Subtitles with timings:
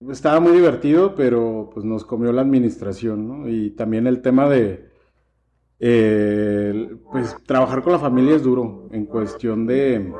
[0.00, 3.48] Estaba muy divertido, pero pues nos comió la administración, ¿no?
[3.48, 4.90] Y también el tema de,
[5.80, 10.12] eh, pues trabajar con la familia es duro en cuestión de,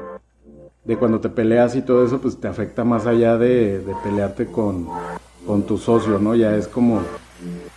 [0.84, 4.46] de cuando te peleas y todo eso, pues te afecta más allá de, de pelearte
[4.46, 4.88] con,
[5.46, 6.34] con tu socio, ¿no?
[6.34, 7.02] Ya es como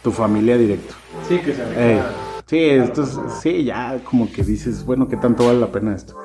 [0.02, 0.96] tu familia directo.
[1.28, 2.02] Sí, que se Eh,
[2.46, 6.16] sí, esto es- sí, ya como que dices, bueno, ¿qué tanto vale la pena esto?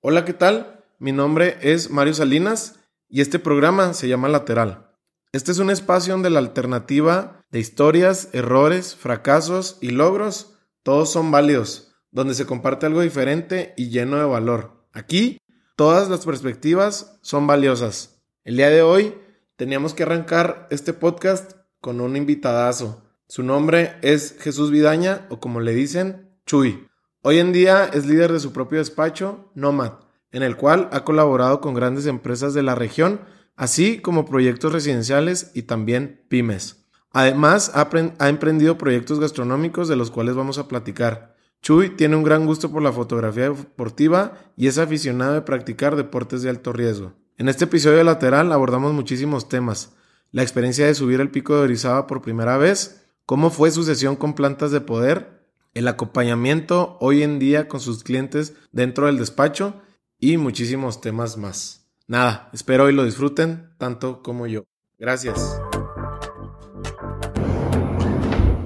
[0.00, 0.84] Hola, ¿qué tal?
[1.00, 2.76] Mi nombre es Mario Salinas
[3.10, 4.86] y este programa se llama Lateral.
[5.32, 11.30] Este es un espacio donde la alternativa de historias, errores, fracasos y logros, todos son
[11.30, 14.86] válidos, donde se comparte algo diferente y lleno de valor.
[14.92, 15.38] Aquí,
[15.76, 18.22] todas las perspectivas son valiosas.
[18.44, 19.14] El día de hoy
[19.56, 23.04] teníamos que arrancar este podcast con un invitadazo.
[23.28, 26.86] Su nombre es Jesús Vidaña o como le dicen, Chuy.
[27.22, 29.92] Hoy en día es líder de su propio despacho, Nomad,
[30.32, 33.20] en el cual ha colaborado con grandes empresas de la región,
[33.56, 36.86] así como proyectos residenciales y también pymes.
[37.12, 41.36] Además, ha, emprendido proyectos gastronómicos de los cuales vamos a platicar.
[41.60, 46.42] Chuy tiene un gran gusto por la fotografía deportiva y es aficionado de practicar deportes
[46.42, 47.12] de alto riesgo.
[47.36, 49.94] En este episodio Lateral abordamos muchísimos temas.
[50.30, 54.14] La experiencia de subir el pico de Orizaba por primera vez, cómo fue su sesión
[54.14, 55.40] con plantas de poder,
[55.74, 59.74] el acompañamiento hoy en día con sus clientes dentro del despacho
[60.20, 61.88] y muchísimos temas más.
[62.06, 64.64] Nada, espero hoy lo disfruten tanto como yo.
[64.98, 65.60] Gracias.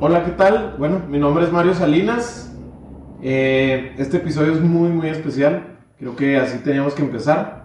[0.01, 0.75] Hola, ¿qué tal?
[0.79, 2.53] Bueno, mi nombre es Mario Salinas.
[3.23, 5.79] Eh, este episodio es muy, muy especial.
[5.99, 7.65] Creo que así teníamos que empezar.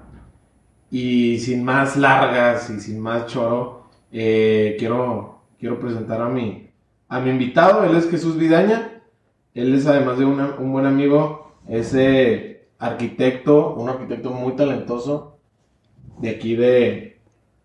[0.92, 6.70] Y sin más largas y sin más choro, eh, quiero, quiero presentar a mi,
[7.08, 7.84] a mi invitado.
[7.84, 9.02] Él es Jesús Vidaña.
[9.54, 12.48] Él es además de una- un buen amigo, es eh,
[12.80, 15.38] arquitecto, un arquitecto muy talentoso
[16.20, 17.20] de aquí de,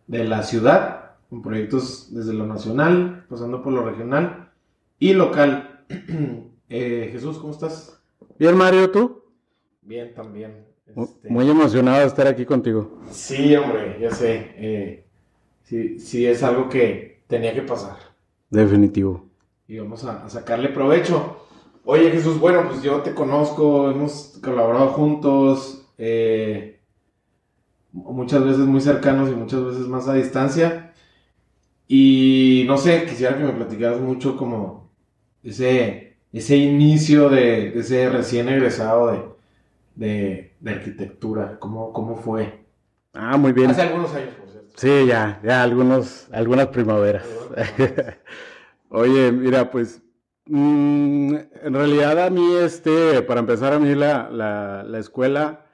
[0.06, 4.50] de la ciudad, con proyectos desde lo nacional, pasando por lo regional
[4.98, 5.84] y local.
[6.70, 8.00] Eh, Jesús, ¿cómo estás?
[8.38, 9.22] Bien, Mario, ¿tú?
[9.82, 10.66] Bien, también.
[10.86, 12.98] Este, Muy emocionado de estar aquí contigo.
[13.10, 14.52] Sí, hombre, ya sé.
[14.56, 15.06] eh,
[15.62, 17.96] sí, sí, es algo que tenía que pasar.
[18.50, 19.28] Definitivo.
[19.68, 21.43] y vamos a, a sacarle provecho.
[21.84, 26.80] Oye Jesús, bueno, pues yo te conozco, hemos colaborado juntos, eh,
[27.92, 30.92] muchas veces muy cercanos y muchas veces más a distancia.
[31.88, 34.90] Y no sé, quisiera que me platicaras mucho como
[35.42, 39.22] ese, ese inicio de, de ese recién egresado de,
[39.96, 42.64] de, de arquitectura, ¿cómo, cómo fue?
[43.12, 43.70] Ah, muy bien.
[43.70, 44.70] Hace algunos años, por cierto.
[44.76, 47.26] Sí, ya, ya algunos, algunas primaveras.
[48.90, 50.02] Oye, mira, pues
[50.46, 51.34] mm,
[51.64, 55.66] en realidad a mí, este, para empezar a mí la, la, la escuela,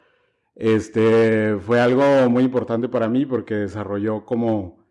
[0.55, 4.85] este, fue algo muy importante para mí porque desarrolló como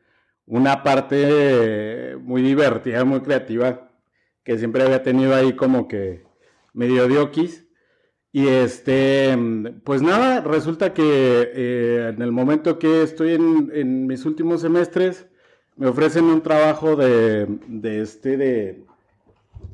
[0.46, 3.92] una parte muy divertida, muy creativa,
[4.44, 6.26] que siempre había tenido ahí como que
[6.74, 7.68] medio dioquis.
[8.32, 9.38] Y este,
[9.84, 11.04] pues nada, resulta que
[11.54, 15.28] eh, en el momento que estoy en, en mis últimos semestres,
[15.76, 18.86] me ofrecen un trabajo de, de este, de,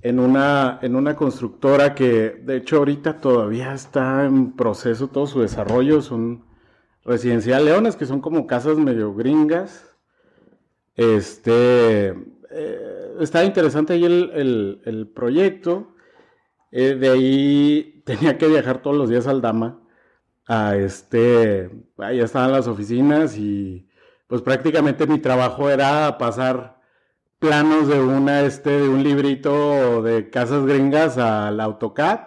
[0.10, 5.42] en una, en una constructora que de hecho ahorita todavía está en proceso todo su
[5.42, 6.46] desarrollo, son
[7.04, 9.96] residencial leones, que son como casas medio gringas.
[10.96, 12.08] Este,
[12.52, 15.96] eh, interesante ahí el, el- el proyecto.
[16.72, 19.82] Eh, de ahí tenía que viajar todos los días al Dama.
[20.48, 23.90] A este, ahí estaban las oficinas y
[24.28, 26.75] pues prácticamente mi trabajo era pasar
[27.40, 32.20] planos de una, este, de un librito de casas gringas al AutoCAD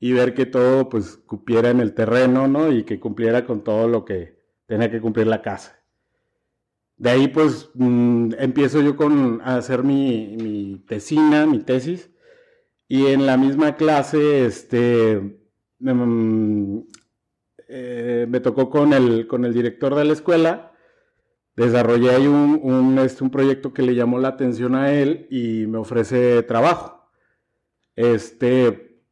[0.00, 2.72] y ver que todo pues cupiera en el terreno, ¿no?
[2.72, 5.80] Y que cumpliera con todo lo que tenía que cumplir la casa.
[6.96, 12.10] De ahí pues mm, empiezo yo con a hacer mi, mi tesina, mi tesis.
[12.88, 15.38] Y en la misma clase, este,
[15.78, 16.80] mm,
[17.68, 20.71] eh, me tocó con el, con el director de la escuela.
[21.56, 25.78] Desarrollé ahí un, este, un proyecto que le llamó la atención a él y me
[25.78, 27.10] ofrece trabajo.
[27.96, 29.02] Este,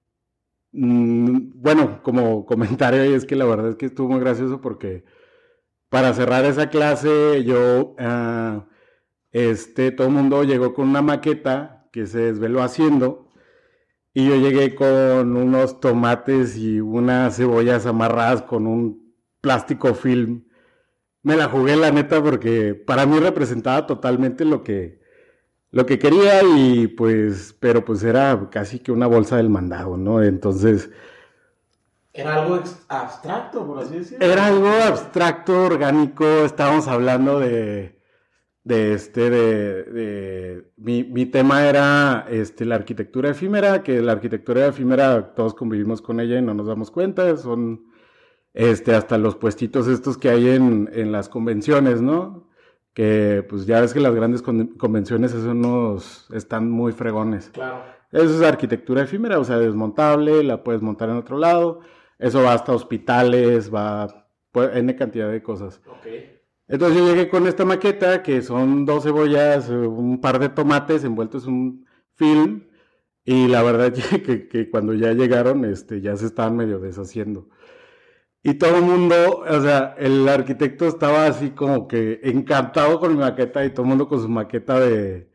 [0.72, 5.04] mm, bueno, como comentario, es que la verdad es que estuvo muy gracioso porque
[5.90, 8.66] para cerrar esa clase, yo, ah,
[9.32, 13.28] este, todo el mundo llegó con una maqueta que se desveló haciendo.
[14.14, 20.44] Y yo llegué con unos tomates y unas cebollas amarradas con un plástico film.
[21.22, 25.00] Me la jugué la neta porque para mí representaba totalmente lo que
[25.70, 30.22] lo que quería y pues pero pues era casi que una bolsa del mandado, ¿no?
[30.22, 30.90] Entonces
[32.12, 34.26] Era algo abstracto, por así decirlo.
[34.26, 38.00] era algo abstracto, orgánico, estábamos hablando de
[38.64, 44.67] de este, de, de mi, mi, tema era este, la arquitectura efímera, que la arquitectura
[44.67, 47.89] efímera todos convivimos con ella y no nos damos cuenta, son
[48.55, 52.49] este, hasta los puestitos estos que hay en, en las convenciones, ¿no?
[52.94, 57.50] Que pues ya ves que las grandes convenciones esos están muy fregones.
[57.50, 57.85] Claro.
[58.12, 61.81] Eso es arquitectura efímera, o sea, desmontable, la puedes montar en otro lado.
[62.19, 65.81] Eso va hasta hospitales, va pues, N cantidad de cosas.
[66.00, 66.41] Okay.
[66.67, 71.46] Entonces yo llegué con esta maqueta que son dos cebollas, un par de tomates envueltos
[71.46, 72.62] en un film
[73.25, 73.93] y la verdad
[74.25, 77.49] que, que, cuando ya llegaron este, ya se estaban medio deshaciendo.
[78.42, 83.19] Y todo el mundo, o sea, el arquitecto estaba así como que encantado con mi
[83.19, 85.31] maqueta y todo el mundo con su maqueta de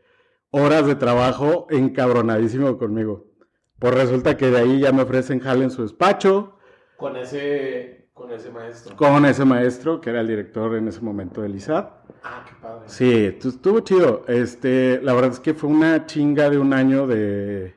[0.50, 3.28] horas de trabajo encabronadísimo conmigo.
[3.78, 6.58] Pues resulta que de ahí ya me ofrecen jale en su despacho.
[6.98, 8.96] Con ese con ese maestro.
[8.96, 11.92] Con ese maestro, que era el director en ese momento del ISAT.
[12.24, 12.84] Ah, qué padre.
[12.88, 14.24] Sí, estuvo chido.
[14.28, 17.76] Este, la verdad es que fue una chinga de un año de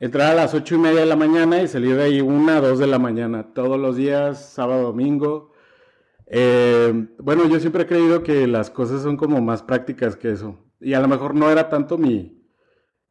[0.00, 2.78] entrar a las ocho y media de la mañana y salir de ahí una, dos
[2.78, 5.52] de la mañana, todos los días, sábado, domingo.
[6.26, 10.58] Eh, bueno, yo siempre he creído que las cosas son como más prácticas que eso.
[10.80, 12.42] Y a lo mejor no era tanto mi,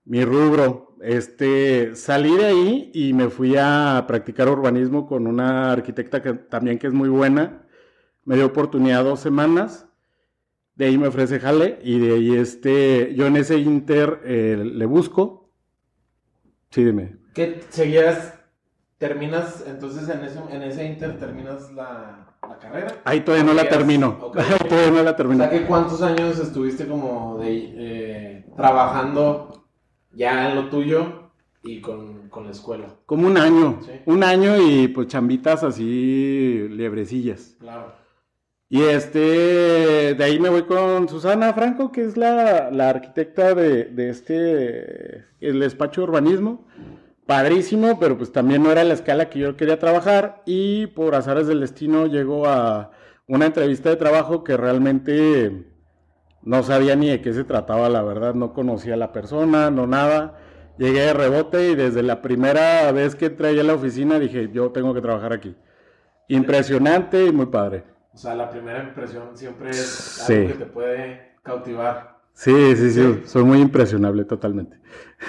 [0.04, 6.22] mi rubro, este, salí de ahí y me fui a practicar urbanismo con una arquitecta
[6.22, 7.66] que también que es muy buena.
[8.26, 9.88] Me dio oportunidad dos semanas.
[10.76, 14.86] De ahí me ofrece jale y de ahí este, yo en ese inter eh, le
[14.86, 15.39] busco.
[16.70, 17.18] Sí, dime.
[17.34, 18.36] ¿Qué seguías?
[18.98, 22.96] ¿Terminas entonces en ese, en ese inter terminas la, la carrera?
[23.06, 24.14] Ahí todavía no la termino.
[24.70, 25.46] todavía no la termino.
[25.46, 29.68] O sea, ¿cuántos años estuviste como de eh, trabajando
[30.12, 31.30] ya en lo tuyo
[31.64, 32.96] y con, la escuela.
[33.06, 37.56] Como un año, un año y pues chambitas así liebrecillas.
[37.60, 37.94] Claro.
[38.72, 45.26] Y este, de ahí me voy con Susana Franco, que es la, arquitecta de, este,
[45.42, 46.68] el despacho de urbanismo.
[47.26, 51.48] Padrísimo, pero pues también no era la escala que yo quería trabajar y por azares
[51.48, 52.92] del destino llego a
[53.28, 55.66] una entrevista de trabajo que realmente
[56.44, 59.88] no sabía ni de qué se trataba, la verdad, no conocía a la persona, no
[59.88, 60.40] nada.
[60.78, 64.72] Llegué de rebote y desde la primera vez que entré a la oficina dije, yo
[64.72, 65.56] tengo que trabajar aquí.
[66.30, 67.84] Impresionante y muy padre.
[68.14, 72.20] O sea, la primera impresión siempre es algo que te puede cautivar.
[72.34, 74.80] Sí, sí, sí, soy muy impresionable totalmente.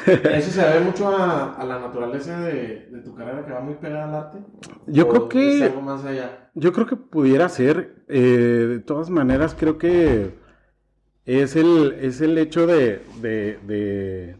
[0.07, 4.15] ¿Eso se debe mucho a, la naturaleza de, tu carrera que va muy pegada al
[4.15, 4.39] arte?
[4.87, 5.65] Yo creo que...
[5.65, 6.51] Algo más allá?
[6.55, 8.05] Yo creo que pudiera ser.
[8.09, 10.39] Eh, de todas maneras, creo que
[11.27, 13.03] es el, es el hecho de,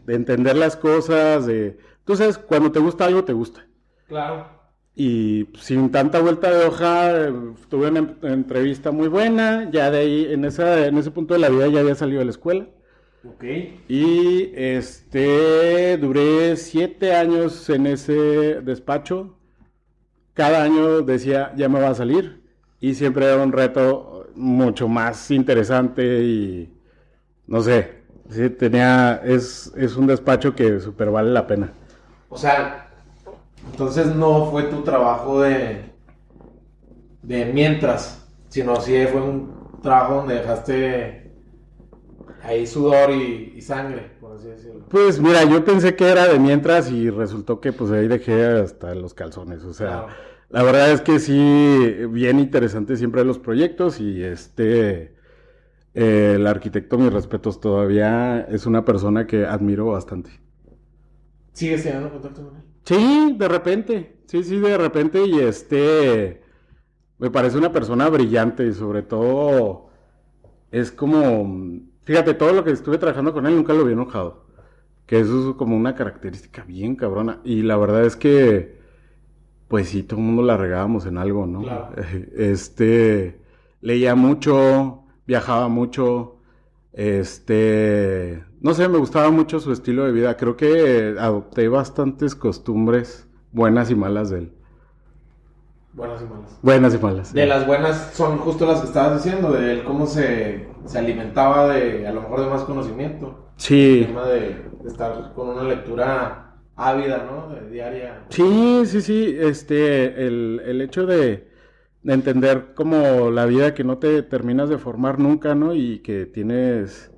[0.07, 1.77] entender las cosas, de...
[2.05, 3.65] Tú sabes, cuando te gusta algo, te gusta.
[4.07, 4.60] Claro.
[4.95, 7.29] Y sin tanta vuelta de hoja,
[7.69, 11.49] tuve una entrevista muy buena, ya de ahí, en, esa, en ese punto de la
[11.49, 12.67] vida ya había salido de la escuela.
[13.23, 13.43] Ok.
[13.87, 19.37] Y este, duré siete años en ese despacho.
[20.33, 22.41] Cada año decía, ya me va a salir.
[22.79, 26.73] Y siempre era un reto mucho más interesante y
[27.47, 31.73] no sé, sí, tenía, es, es un despacho que súper vale la pena.
[32.29, 32.90] O sea,
[33.69, 35.91] entonces no fue tu trabajo de,
[37.21, 41.31] de mientras, sino sí fue un trabajo donde dejaste
[42.43, 44.85] ahí sudor y, sangre, por así decirlo.
[44.89, 48.95] Pues mira, yo pensé que era de mientras y resultó que pues ahí dejé hasta
[48.95, 50.07] los calzones, o sea,
[50.49, 55.15] la verdad es que sí, bien interesante siempre los proyectos y este
[55.93, 60.31] el arquitecto, mis respetos, todavía es una persona que admiro bastante.
[61.53, 62.63] ¿Sigues teniendo contacto con él?
[62.85, 64.17] Sí, de repente.
[64.25, 65.25] Sí, sí, de repente.
[65.25, 66.41] Y este.
[67.17, 69.89] Me parece una persona brillante y sobre todo.
[70.71, 71.81] Es como.
[72.03, 74.45] Fíjate, todo lo que estuve trabajando con él nunca lo había enojado.
[75.05, 77.41] Que eso es como una característica bien cabrona.
[77.43, 78.79] Y la verdad es que.
[79.67, 81.63] Pues sí, todo el mundo la regábamos en algo, ¿no?
[82.35, 83.39] Este.
[83.81, 86.39] Leía mucho viajaba mucho,
[86.91, 90.37] este, no sé, me gustaba mucho su estilo de vida.
[90.37, 94.53] Creo que adopté bastantes costumbres buenas y malas de él.
[95.93, 96.59] Buenas y malas.
[96.61, 97.33] Buenas y malas.
[97.33, 102.07] De las buenas son justo las que estabas diciendo, de él cómo se, alimentaba de,
[102.07, 103.49] a lo mejor, de más conocimiento.
[103.57, 104.01] Sí.
[104.01, 107.53] El tema de, estar con una lectura ávida, ¿no?
[107.53, 108.25] De diaria.
[108.29, 109.35] Sí, sí, sí.
[109.37, 111.49] Este, el, el hecho de,
[112.03, 115.73] de entender como la vida que no te terminas de formar nunca, ¿no?
[115.73, 117.10] Y que tienes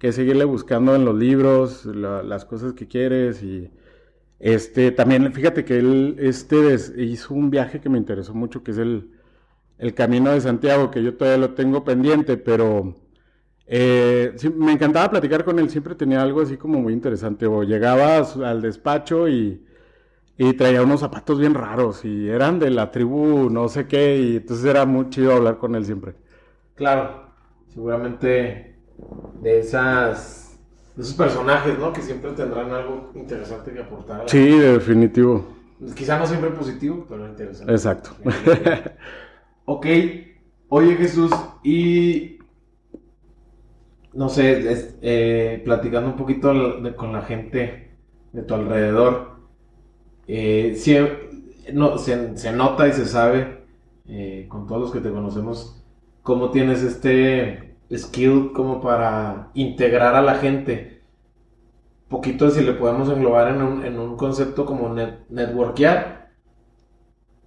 [0.00, 3.70] que seguirle buscando en los libros las cosas que quieres y
[4.40, 8.78] este también fíjate que él este hizo un viaje que me interesó mucho que es
[8.78, 9.12] el,
[9.78, 12.96] el camino de Santiago que yo todavía lo tengo pendiente pero
[13.72, 17.46] Eh, me encantaba platicar con él, siempre tenía algo así como muy interesante.
[17.46, 19.64] O llegaba al despacho y,
[20.38, 24.36] y traía unos zapatos bien raros y eran de la tribu no sé qué, y
[24.38, 26.14] entonces era muy chido hablar con él siempre.
[26.74, 27.34] Claro,
[27.68, 28.69] seguramente
[29.42, 30.58] de esas
[30.96, 31.92] de esos personajes, ¿no?
[31.92, 34.20] Que siempre tendrán algo interesante que aportar.
[34.20, 35.46] a la- Sí, definitivo.
[35.94, 37.72] Quizá no siempre positivo, pero interesante.
[37.72, 38.10] Exacto.
[39.66, 39.86] Ok,
[40.68, 41.30] oye Jesús,
[41.62, 42.38] y
[44.12, 47.92] no sé, es- eh, platicando un poquito de- con la gente
[48.32, 49.36] de tu alrededor,
[50.26, 50.96] eh, sí,
[51.72, 53.60] no, se, se nota y se sabe
[54.08, 55.80] eh, con todos los que te conocemos
[56.22, 61.02] cómo tienes este skill como para integrar a la gente.
[62.08, 66.30] Poquito si le podemos englobar en un, en un concepto como net, networkear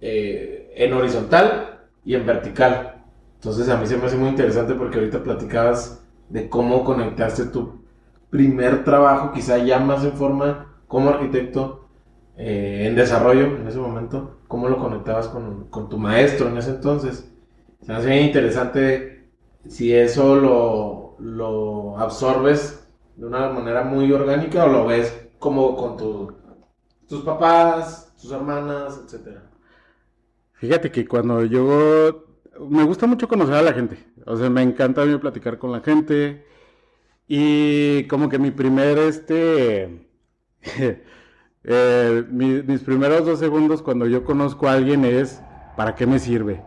[0.00, 3.04] eh, en horizontal y en vertical.
[3.36, 7.84] Entonces a mí se me hace muy interesante porque ahorita platicabas de cómo conectaste tu
[8.30, 11.88] primer trabajo, quizá ya más en forma como arquitecto,
[12.36, 16.70] eh, en desarrollo en ese momento, cómo lo conectabas con, con tu maestro en ese
[16.70, 17.30] entonces.
[17.80, 19.23] Se me hace bien interesante
[19.68, 25.96] si eso lo, lo absorbes de una manera muy orgánica o lo ves como con
[25.96, 26.32] tu-
[27.08, 29.42] tus papás, tus hermanas, etcétera.
[30.54, 32.24] Fíjate que cuando yo...
[32.70, 33.98] Me gusta mucho conocer a la gente.
[34.26, 36.44] O sea, me encanta a mí platicar con la gente.
[37.28, 40.08] Y como que mi primer, este...
[41.64, 45.42] eh, mi- mis primeros dos segundos cuando yo conozco a alguien es,
[45.76, 46.62] ¿para qué me sirve?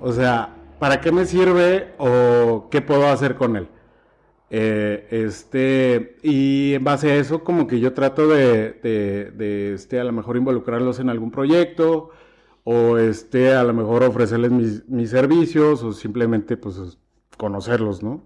[0.00, 3.68] O sea, ¿para qué me sirve o qué puedo hacer con él?
[4.50, 9.98] Eh, este, y en base a eso, como que yo trato de, de, de, este,
[9.98, 12.10] a lo mejor involucrarlos en algún proyecto,
[12.64, 16.98] o este, a lo mejor ofrecerles mis, mis servicios, o simplemente, pues,
[17.36, 18.22] conocerlos, ¿no?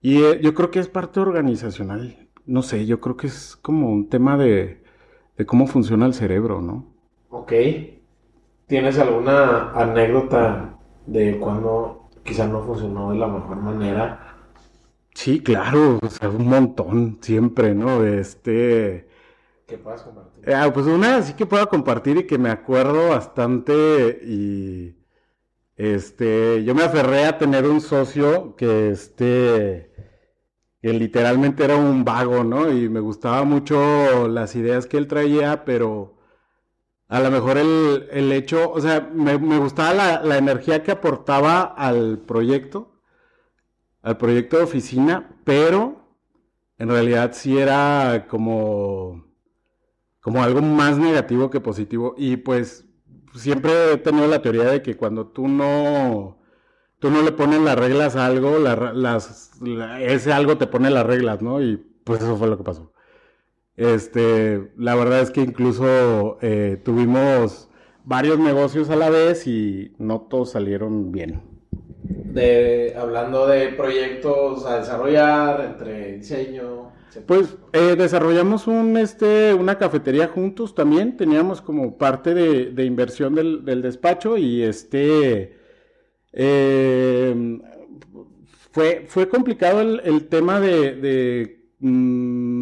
[0.00, 2.28] Y eh, yo creo que es parte organizacional.
[2.46, 4.82] No sé, yo creo que es como un tema de,
[5.36, 6.86] de cómo funciona el cerebro, ¿no?
[7.30, 7.52] Ok.
[8.66, 14.20] ¿Tienes alguna anécdota de cuando quizá no funcionó de la mejor manera?
[15.14, 18.04] Sí, claro, o sea, un montón, siempre, ¿no?
[18.04, 19.08] Este,
[19.66, 20.48] ¿Qué puedas compartir?
[20.48, 24.96] eh, ah, pues una así que pueda compartir y que me acuerdo bastante y,
[25.76, 29.92] este, yo me aferré a tener un socio que, este,
[30.82, 32.70] que literalmente era un vago, ¿no?
[32.72, 36.16] Y me gustaba mucho las ideas que él traía, pero
[37.12, 40.92] a lo mejor el, el hecho, o sea, me, me gustaba la, la energía que
[40.92, 42.90] aportaba al proyecto
[44.02, 46.16] al proyecto de oficina, pero
[46.78, 49.24] en realidad sí era como,
[50.20, 52.14] como algo más negativo que positivo.
[52.18, 52.86] Y pues
[53.34, 56.38] siempre he tenido la teoría de que cuando tú no,
[57.00, 61.06] tú no le pones las reglas a algo, las, la- ese algo te pone las
[61.06, 61.62] reglas, ¿no?
[61.62, 62.91] Y pues eso fue lo que pasó.
[63.76, 67.68] Este, la verdad es que incluso eh, tuvimos
[68.04, 71.42] varios negocios a la vez y no todos salieron bien.
[72.02, 76.92] De, hablando de proyectos a desarrollar, entre diseño.
[77.26, 83.34] Pues eh, desarrollamos un, este, una cafetería juntos también, teníamos como parte de, de inversión
[83.34, 85.58] del, del despacho y este
[86.32, 87.60] eh,
[88.70, 92.61] fue, fue complicado el, el tema de, de, mm,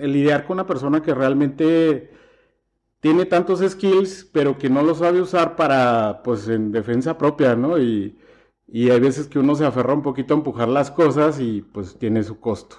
[0.00, 2.10] el lidiar con una persona que realmente
[3.00, 7.78] tiene tantos skills, pero que no los sabe usar para, pues, en defensa propia, ¿no?
[7.78, 8.18] Y,
[8.68, 11.98] y hay veces que uno se aferra un poquito a empujar las cosas y pues
[11.98, 12.76] tiene su costo.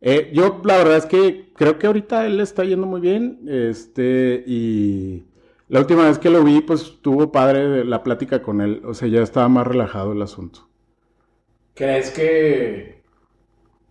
[0.00, 4.42] Eh, yo la verdad es que creo que ahorita él está yendo muy bien, este,
[4.46, 5.26] y
[5.68, 9.08] la última vez que lo vi, pues tuvo padre la plática con él, o sea,
[9.08, 10.68] ya estaba más relajado el asunto.
[11.74, 13.02] ¿Crees que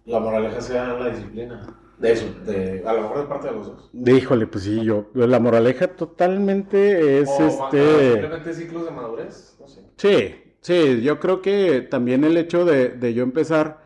[0.05, 1.80] la moraleja sea la disciplina?
[2.01, 3.91] De eso, de, a lo mejor de parte de los dos.
[3.93, 8.11] Híjole, pues sí, yo, la moraleja totalmente es O este...
[8.11, 9.81] simplemente ciclos de madurez, no sé.
[9.97, 13.83] Sí, sí, yo creo que también el hecho de, de yo empezar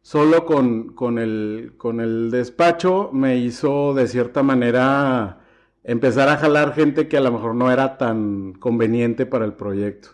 [0.00, 5.40] solo con, con el, con el despacho me hizo de cierta manera
[5.84, 10.10] empezar a jalar gente que a lo mejor no era tan conveniente para el proyecto.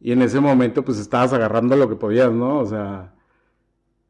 [0.00, 2.60] Y en ese momento pues estabas agarrando lo que podías, ¿no?
[2.60, 3.14] O sea,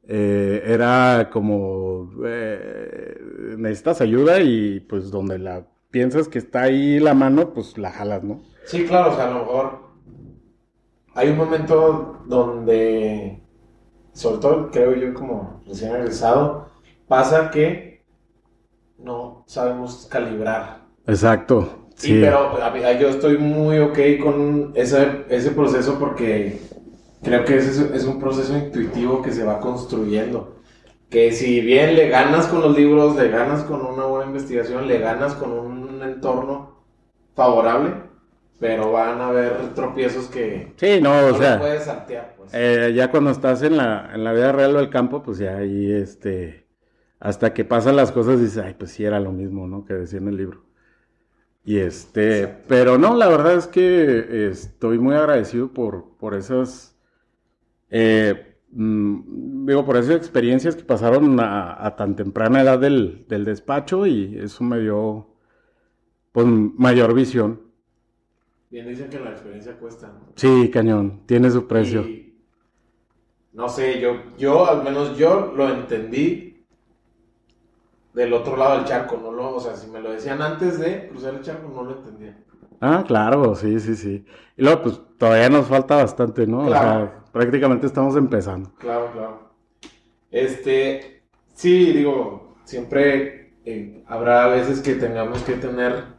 [0.08, 3.16] eh, era como, eh,
[3.58, 8.24] necesitas ayuda y pues donde la piensas que está ahí la mano, pues la jalas,
[8.24, 8.40] ¿no?
[8.64, 9.88] Sí, claro, o sea, a lo mejor
[11.14, 13.40] hay un momento donde,
[14.12, 16.68] sobre todo creo yo como recién egresado,
[17.06, 18.04] pasa que
[18.98, 20.86] no sabemos calibrar.
[21.06, 21.86] Exacto.
[21.96, 26.60] Sí, pero a mí- yo estoy muy ok con ese, ese proceso porque
[27.22, 30.56] creo que ese es un proceso intuitivo que se va construyendo.
[31.10, 34.98] Que si bien le ganas con los libros, le ganas con una buena investigación, le
[34.98, 36.84] ganas con un entorno
[37.34, 37.94] favorable,
[38.58, 42.34] pero van a haber tropiezos que sí, no, o sea, puedes saltear.
[42.36, 42.50] Pues.
[42.52, 45.92] Eh, ya cuando estás en la, en la vida real del campo, pues ya ahí,
[45.92, 46.66] este,
[47.20, 49.84] hasta que pasan las cosas, dices, ay, pues sí era lo mismo, ¿no?
[49.84, 50.64] Que decía en el libro.
[51.64, 56.96] Y este, pero no, la verdad es que estoy muy agradecido por, por esas,
[57.90, 64.06] eh, mm, digo, por esas experiencias que pasaron a, tan temprana edad del, del despacho
[64.06, 65.28] y eso me dio,
[66.32, 67.68] pues, mayor visión.
[68.70, 70.32] Bien dicen que la experiencia cuesta, ¿no?
[70.34, 72.04] Sí, cañón, tiene su precio.
[73.52, 76.64] no sé, yo, yo, al menos yo lo entendí
[78.12, 81.08] del otro lado del charco, no lo, o sea, si me lo decían antes de
[81.08, 82.36] cruzar el charco, no lo entendía.
[82.80, 84.24] Ah, claro, sí, sí, sí.
[84.56, 86.66] Y luego, pues, todavía nos falta bastante, ¿no?
[86.66, 86.76] Claro.
[86.76, 88.70] O sea, prácticamente estamos empezando.
[88.78, 89.50] Claro, claro.
[90.30, 91.22] Este,
[91.54, 96.18] sí, digo, siempre eh, habrá veces que tengamos que tener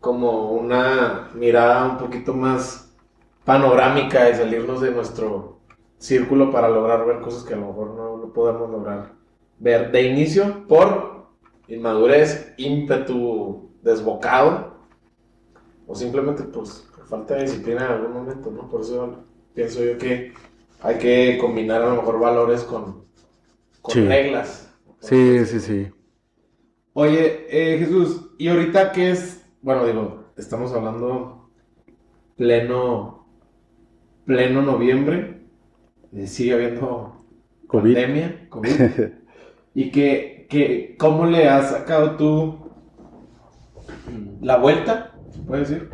[0.00, 2.96] como una mirada un poquito más
[3.44, 5.60] panorámica y salirnos de nuestro
[5.98, 9.12] círculo para lograr ver cosas que a lo mejor no, lo podemos lograr
[9.58, 11.26] ver de inicio por
[11.68, 14.69] inmadurez, ímpetu desbocado
[15.90, 18.68] o simplemente pues por falta de disciplina en algún momento, ¿no?
[18.68, 20.32] Por eso pienso yo que
[20.82, 23.06] hay que combinar a lo mejor valores con,
[23.92, 24.72] reglas.
[25.00, 25.88] Sí, sí, sí.
[26.92, 31.50] Oye, eh, Jesús, ¿y ahorita qué es bueno, digo, estamos hablando
[32.36, 33.26] pleno,
[34.24, 35.42] pleno noviembre,
[36.12, 37.26] eh, sigue habiendo
[37.68, 38.70] pandemia, COVID,
[39.74, 42.70] y que, que, ¿cómo le has sacado tú
[44.40, 45.90] la vuelta, puede decir?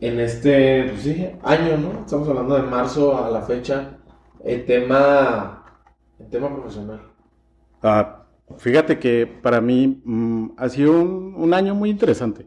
[0.00, 1.06] En este, pues
[1.42, 2.00] año, ¿no?
[2.00, 3.98] Estamos hablando de marzo a la fecha,
[4.44, 5.64] el tema,
[6.18, 7.00] el tema profesional.
[7.82, 8.24] Ah,
[8.58, 12.46] Fíjate que para mí mm, ha sido un, año muy interesante.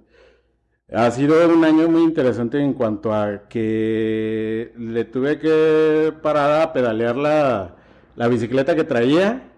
[0.93, 6.73] Ha sido un año muy interesante en cuanto a que le tuve que parar a
[6.73, 9.51] pedalear la, bicicleta que traía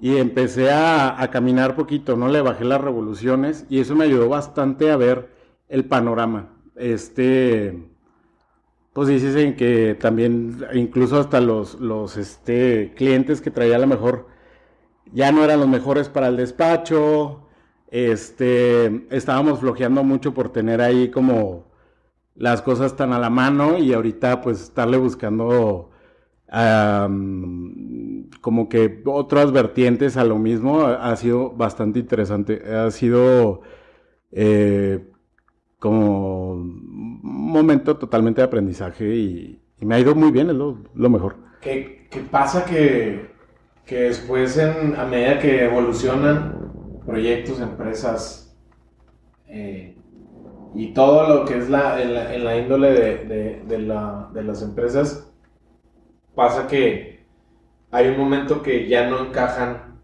[0.00, 2.28] y empecé a, a, caminar poquito, ¿no?
[2.28, 5.28] Le bajé las revoluciones y eso me ayudó bastante a ver
[5.70, 6.50] el panorama.
[6.76, 7.88] Este,
[8.92, 14.26] pues dicen que también, incluso hasta los, los este, clientes que traía a lo mejor
[15.12, 17.46] ya no eran los mejores para el despacho,
[17.90, 21.70] este, estábamos flojeando mucho por tener ahí como
[22.36, 25.90] las cosas tan a la mano y ahorita pues estarle buscando
[28.40, 32.62] como que otras vertientes a lo mismo ha sido bastante interesante.
[32.74, 33.62] Ha sido
[34.32, 35.09] eh,
[35.80, 41.36] como un momento totalmente de aprendizaje y, me ha ido muy bien, es lo, mejor.
[41.62, 43.30] ¿Qué, ¿Qué, pasa que
[43.90, 48.56] que después en, a medida que evolucionan proyectos, empresas
[49.48, 49.96] eh,
[50.76, 55.28] y todo lo que es la, en, la, índole de, de, la, de, las empresas,
[56.36, 57.26] pasa que
[57.90, 59.98] hay un momento que ya no encajan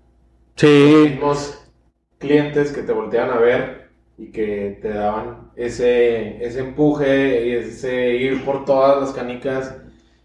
[0.56, 0.66] sí.
[0.66, 1.72] los mismos
[2.18, 3.85] clientes que te voltean a ver
[4.18, 9.76] y que te daban ese, ese empuje y ese ir por todas las canicas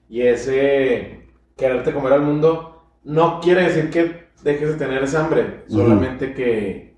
[0.09, 1.27] y ese
[1.57, 6.95] quererte comer al mundo no quiere decir que dejes de tener esa hambre, solamente que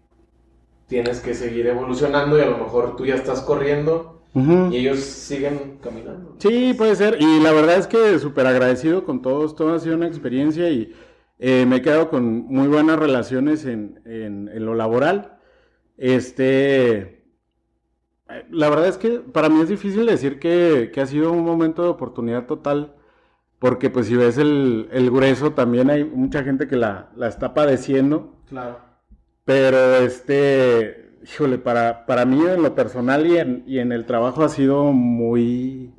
[0.88, 5.78] tienes que seguir evolucionando y a lo mejor tú ya estás corriendo y ellos siguen
[5.82, 6.36] caminando.
[6.40, 7.18] Sí, puede ser.
[7.20, 9.56] Y la verdad es que súper agradecido con todos.
[9.56, 10.92] Todo ha sido una experiencia y
[11.38, 15.33] eh, me he quedado con muy buenas relaciones en, en, lo laboral.
[15.98, 17.24] Este.
[18.50, 21.84] La verdad es que para mí es difícil decir que, que ha sido un momento
[21.84, 22.96] de oportunidad total
[23.64, 28.36] porque pues si ves el, grueso también hay mucha gente que la, está padeciendo.
[28.50, 28.78] Claro.
[29.46, 34.44] Pero este, híjole, para, para mí en lo personal y en, y en el trabajo
[34.44, 35.94] ha sido muy...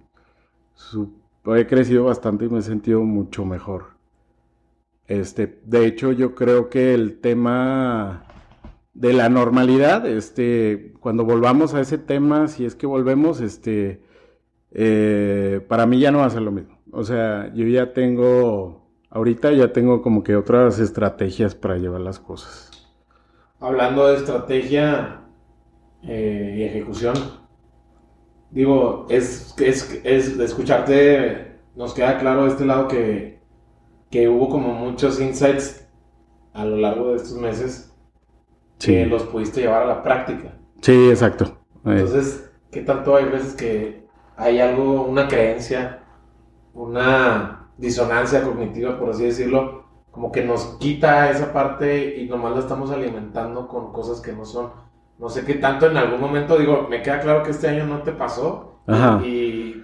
[1.57, 3.95] he crecido bastante y me he sentido mucho mejor.
[5.07, 8.27] Este, de hecho, yo creo que el tema
[8.95, 14.01] de la normalidad, este, cuando volvamos a ese tema, si es que volvemos, este,
[14.71, 16.79] eh, para mí ya no va a ser lo mismo.
[16.93, 22.21] O sea, yo ya tengo, ahorita ya tengo como que otras estrategias para llevar las
[22.21, 22.71] cosas.
[23.59, 25.23] Hablando de estrategia
[26.05, 27.15] eh, y ejecución,
[28.51, 33.41] digo, es, es, es de escucharte, nos queda claro de este lado que,
[34.09, 35.89] que hubo como muchos insights
[36.53, 37.94] a lo largo de estos meses
[38.79, 40.57] que los pudiste llevar a la práctica.
[40.81, 41.59] Sí, exacto.
[41.85, 44.05] Entonces, ¿qué tanto hay veces que
[44.37, 46.05] hay algo, una creencia
[46.75, 52.61] una disonancia cognitiva, por así decirlo, como que nos quita esa parte y nomás la
[52.61, 54.71] estamos alimentando con cosas que no son.
[55.19, 58.03] No sé qué tanto en algún momento, digo, me queda claro que este año no
[58.03, 58.81] te pasó
[59.25, 59.83] y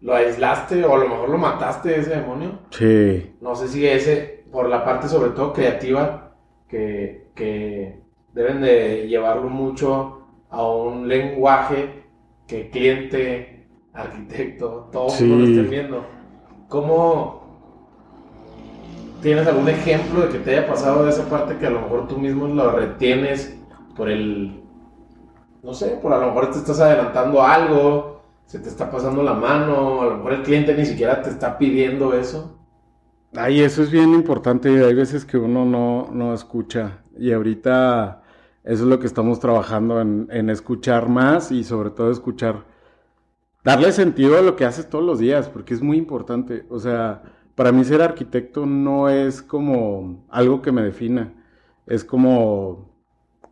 [0.00, 2.60] lo aislaste o a lo mejor lo mataste ese demonio.
[2.70, 3.36] Sí.
[3.40, 6.36] No sé si ese, por la parte sobre todo creativa,
[6.68, 8.00] que, que
[8.34, 12.04] deben de llevarlo mucho a un lenguaje
[12.46, 16.04] que cliente, arquitecto, todos lo estén viendo.
[16.68, 17.44] ¿Cómo
[19.22, 22.08] tienes algún ejemplo de que te haya pasado de esa parte que a lo mejor
[22.08, 23.56] tú mismo lo retienes
[23.96, 24.60] por el,
[25.62, 29.32] no sé, por a lo mejor te estás adelantando algo, se te está pasando la
[29.32, 32.58] mano, a lo mejor el cliente ni siquiera te está pidiendo eso?
[33.36, 34.68] Ay, eso es bien importante.
[34.84, 37.02] Hay veces que uno no, no escucha.
[37.18, 38.23] Y ahorita
[38.64, 42.64] eso es lo que estamos trabajando en, escuchar más y sobre todo escuchar,
[43.62, 46.64] darle sentido a lo que haces todos los días, porque es muy importante.
[46.70, 47.22] O sea,
[47.54, 51.34] para mí ser arquitecto no es como algo que me defina,
[51.86, 52.90] es como,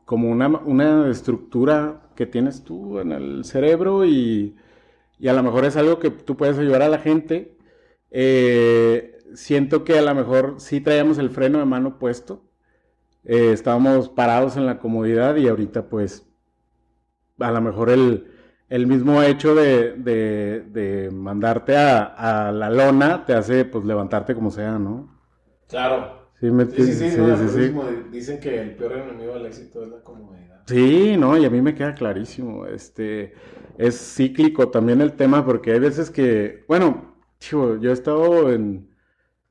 [0.07, 4.57] como una, una estructura que tienes tú en el cerebro y,
[5.18, 7.59] y, a lo mejor es algo que tú puedes ayudar a la gente.
[8.11, 12.42] Eh, siento que a lo mejor sí traíamos el freno de mano puesto
[13.24, 16.26] eh, estábamos parados en la comodidad y ahorita pues
[17.38, 24.35] a lo mejor el, mismo hecho de, mandarte a, la lona te hace pues levantarte
[24.35, 25.18] como sea, ¿no?
[25.68, 26.22] Claro.
[26.40, 27.74] Sí, sí, sí, sí,
[28.11, 30.62] Dicen que el peor enemigo del éxito es la comodidad.
[30.66, 32.66] Sí, no, y a mí me queda clarísimo.
[32.66, 33.32] Este,
[33.78, 38.90] es cíclico también el tema porque hay veces que, bueno, yo he estado en,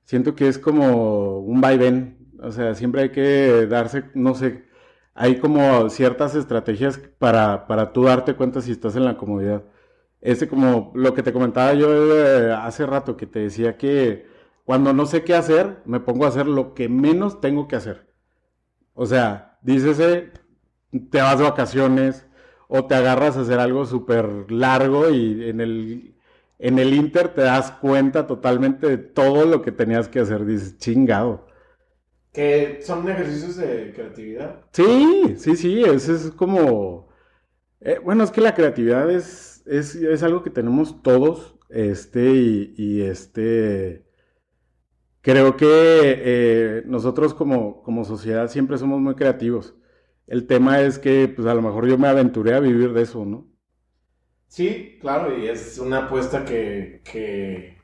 [0.03, 4.65] siento que es como un vaivén o sea, siempre hay que darse, no sé,
[5.13, 9.63] hay como ciertas estrategias para, para tú darte cuenta si estás en la comodidad.
[10.21, 14.27] Ese como lo que te comentaba yo eh, hace rato, que te decía que
[14.65, 18.07] cuando no sé qué hacer, me pongo a hacer lo que menos tengo que hacer.
[18.93, 20.31] O sea, dícese,
[21.11, 22.27] te vas vacaciones
[22.67, 26.15] o te agarras a hacer algo súper largo y en el,
[26.59, 30.45] en el Inter te das cuenta totalmente de todo lo que tenías que hacer.
[30.45, 31.47] Dices, chingado.
[32.31, 34.61] Que son ejercicios de creatividad.
[34.71, 37.09] Sí, sí, sí, eso es como...
[37.81, 44.05] Eh, bueno, es que la creatividad es, es, algo que tenemos todos, este, y, este...
[45.21, 49.75] Creo que eh, nosotros como, como sociedad siempre somos muy creativos.
[50.25, 53.25] El tema es que, pues a lo mejor yo me aventuré a vivir de eso,
[53.25, 53.51] ¿no?
[54.47, 57.77] Sí, claro, y es una apuesta que, que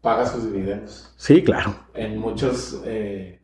[0.00, 1.12] paga sus dividendos.
[1.16, 1.74] Sí, claro.
[1.94, 3.35] En muchos eh,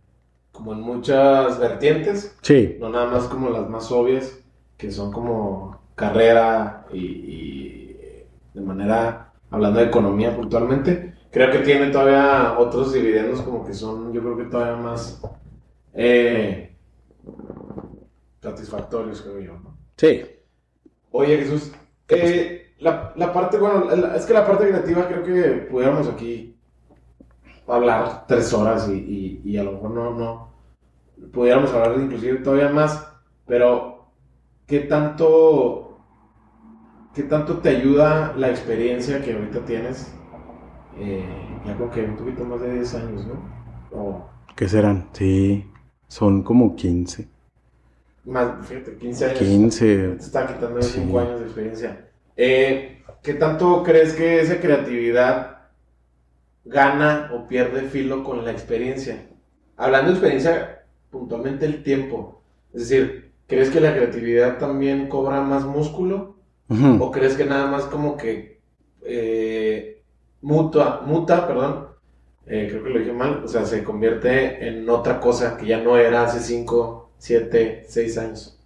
[0.53, 2.37] como en muchas vertientes.
[2.43, 2.77] Sí.
[2.79, 4.39] No nada más como las más obvias,
[4.77, 7.97] que son como carrera y,
[8.55, 11.15] de manera, hablando de economía puntualmente.
[11.31, 15.23] Creo que tiene todavía otros dividendos como que son, yo creo que todavía más
[15.95, 16.77] eh,
[18.43, 19.79] satisfactorios, creo yo, ¿no?
[19.97, 20.23] Sí.
[21.11, 21.73] Oye, Jesús,
[22.09, 26.52] eh, la, la, parte, bueno, es que la parte creativa creo que pudiéramos aquí
[27.67, 30.53] hablar tres horas y, y, a lo mejor no, no
[31.33, 33.07] pudiéramos hablar inclusive todavía más,
[33.47, 34.07] pero
[34.67, 35.99] ¿qué tanto,
[37.15, 40.13] qué tanto te ayuda la experiencia que ahorita tienes?
[40.99, 41.25] Eh,
[41.65, 44.31] ya creo que un poquito más de 10 años, ¿no?
[44.57, 45.09] ¿Qué serán?
[45.13, 45.71] Sí,
[46.09, 47.29] son como 15.
[48.25, 49.39] Más, fíjate, 15 años.
[49.39, 49.85] 15.
[49.87, 52.09] Te está quitando 5 años de experiencia.
[52.37, 55.62] Eh, ¿Qué tanto crees que esa creatividad
[56.65, 59.27] gana o pierde filo con la experiencia.
[59.77, 62.43] Hablando de experiencia, puntualmente el tiempo.
[62.73, 66.37] Es decir, ¿crees que la creatividad también cobra más músculo?
[67.01, 68.61] ¿O crees que nada más como que
[69.05, 70.03] eh,
[70.41, 71.89] muta, muta, perdón,
[72.47, 75.83] eh, creo que lo dije mal, o sea, se convierte en otra cosa que ya
[75.83, 78.59] no era hace 5, 7, 6 años?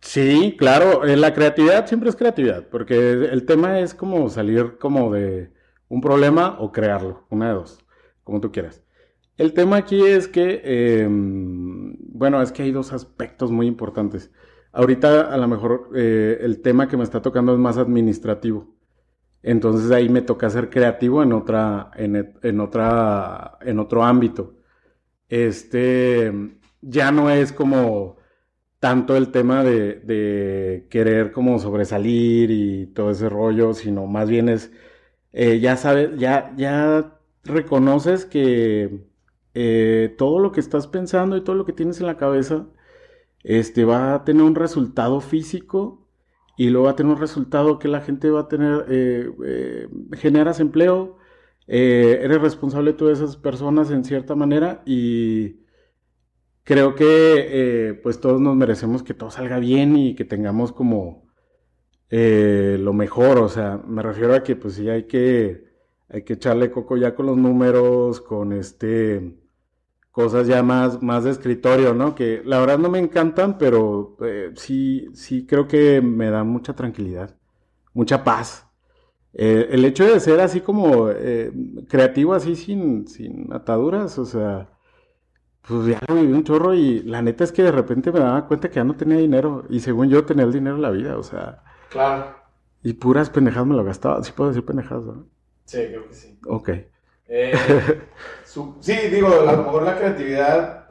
[0.00, 5.12] Sí, claro, eh, la creatividad siempre es creatividad, porque el tema es como salir como
[5.12, 5.50] de
[5.90, 7.78] un problema o crearlo, una de dos,
[8.24, 8.82] como tú quieras.
[9.36, 10.62] El tema aquí es que,
[11.02, 14.30] em, bueno, es que hay dos aspectos muy importantes.
[14.72, 18.68] Ahorita a lo mejor eh, el tema que me está tocando es más administrativo.
[19.42, 24.56] Entonces ahí me toca ser creativo en otra, en, otra, en otro ámbito.
[25.28, 26.32] Este
[26.82, 28.18] ya no es como
[28.78, 34.48] tanto el tema de, de querer como sobresalir y todo ese rollo, sino más bien
[34.48, 34.72] es
[35.32, 39.06] eh, ya sabes, ya, ya reconoces que
[39.54, 42.68] eh, todo lo que estás pensando y todo lo que tienes en la cabeza
[43.44, 46.08] este, va a tener un resultado físico
[46.56, 50.60] y luego va a tener un resultado que la gente va a tener, eh, generas
[50.60, 51.18] empleo,
[51.66, 55.60] eres responsable tú de esas personas en cierta manera y
[56.64, 61.29] creo que pues todos nos merecemos que todo salga bien y que tengamos como
[62.10, 65.64] lo mejor, o sea, me refiero a que pues sí hay que,
[66.08, 69.36] hay que echarle coco ya con los números, con este
[70.10, 72.14] cosas ya más, más de escritorio, ¿no?
[72.14, 76.74] Que la verdad no me encantan, pero eh, sí, sí creo que me dan mucha
[76.74, 77.36] tranquilidad,
[77.94, 78.66] mucha paz.
[79.34, 81.52] Eh, el hecho de ser así como eh,
[81.88, 84.70] creativo, así sin, sin ataduras, o sea,
[85.62, 88.46] pues ya lo viví un chorro y la neta es que de repente me daba
[88.48, 91.18] cuenta que ya no tenía dinero y según yo tenía el dinero en la vida,
[91.18, 91.64] o sea.
[91.90, 92.36] Claro.
[92.82, 95.26] Y puras pendejadas me lo gastaba, sí puedo decir pendejadas, ¿no?
[95.66, 96.38] Sí, creo que sí.
[96.46, 96.70] Ok.
[97.28, 97.52] Eh,
[98.80, 100.88] sí, digo, a lo mejor la creatividad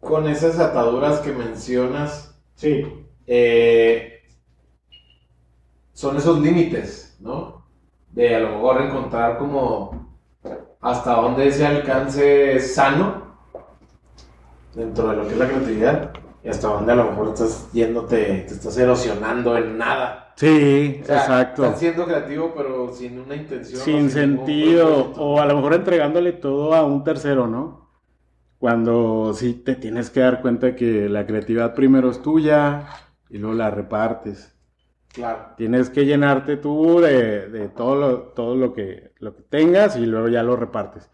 [0.00, 4.22] con esas ataduras que mencionas, sí, eh,
[5.92, 7.66] son esos límites, ¿no?
[8.12, 10.14] De a lo mejor encontrar como
[10.80, 13.36] hasta dónde ese alcance sano
[14.74, 16.12] dentro de lo que es la creatividad
[16.46, 20.32] y hasta dónde a lo mejor estás yéndote, te estás erosionando en nada.
[20.36, 21.64] Sí, exacto.
[21.64, 23.80] Están siendo creativo, pero sin una intención.
[23.80, 27.90] Sin, sentido, o a lo mejor entregándole todo a un tercero, ¿no?
[28.58, 32.86] Cuando sí te tienes que dar cuenta que la creatividad primero es tuya
[33.28, 34.54] y luego la repartes.
[35.12, 35.48] Claro.
[35.56, 40.28] Tienes que llenarte tú de, todo, lo, todo lo, que, lo que tengas y luego
[40.28, 41.10] ya lo repartes.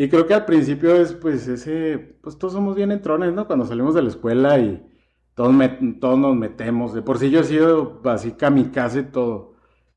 [0.00, 3.48] Y creo que al principio es pues ese, pues todos somos bien entrones, ¿no?
[3.48, 4.80] Cuando salimos de la escuela y
[5.34, 5.52] todos,
[5.98, 6.94] todos nos metemos.
[6.94, 9.54] De por sí yo he sido así kamikaze todo.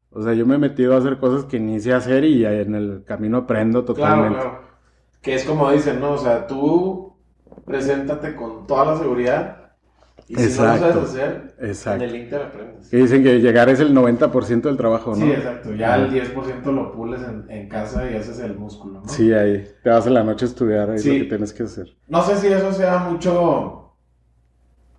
[0.10, 2.74] O sea, yo me he metido a hacer cosas que ni sé hacer y en
[2.74, 4.40] el camino aprendo totalmente.
[4.40, 4.68] Claro, claro.
[5.22, 6.14] Que es como dicen, ¿no?
[6.14, 7.14] O sea, tú
[7.64, 9.61] preséntate con toda la seguridad
[10.28, 12.04] y si no lo sabes hacer, exacto.
[12.04, 12.89] en el Inter aprendes.
[12.89, 15.26] Que dicen que llegar es el 90% del trabajo, ¿no?
[15.26, 15.74] Sí, exacto.
[15.76, 19.10] Ya el 10% lo pules en, en, casa y haces el músculo, ¿no?
[19.10, 19.67] Sí, ahí.
[19.84, 21.93] Te vas en la noche a estudiar, es lo que tienes que hacer.
[22.08, 23.91] No sé si eso sea mucho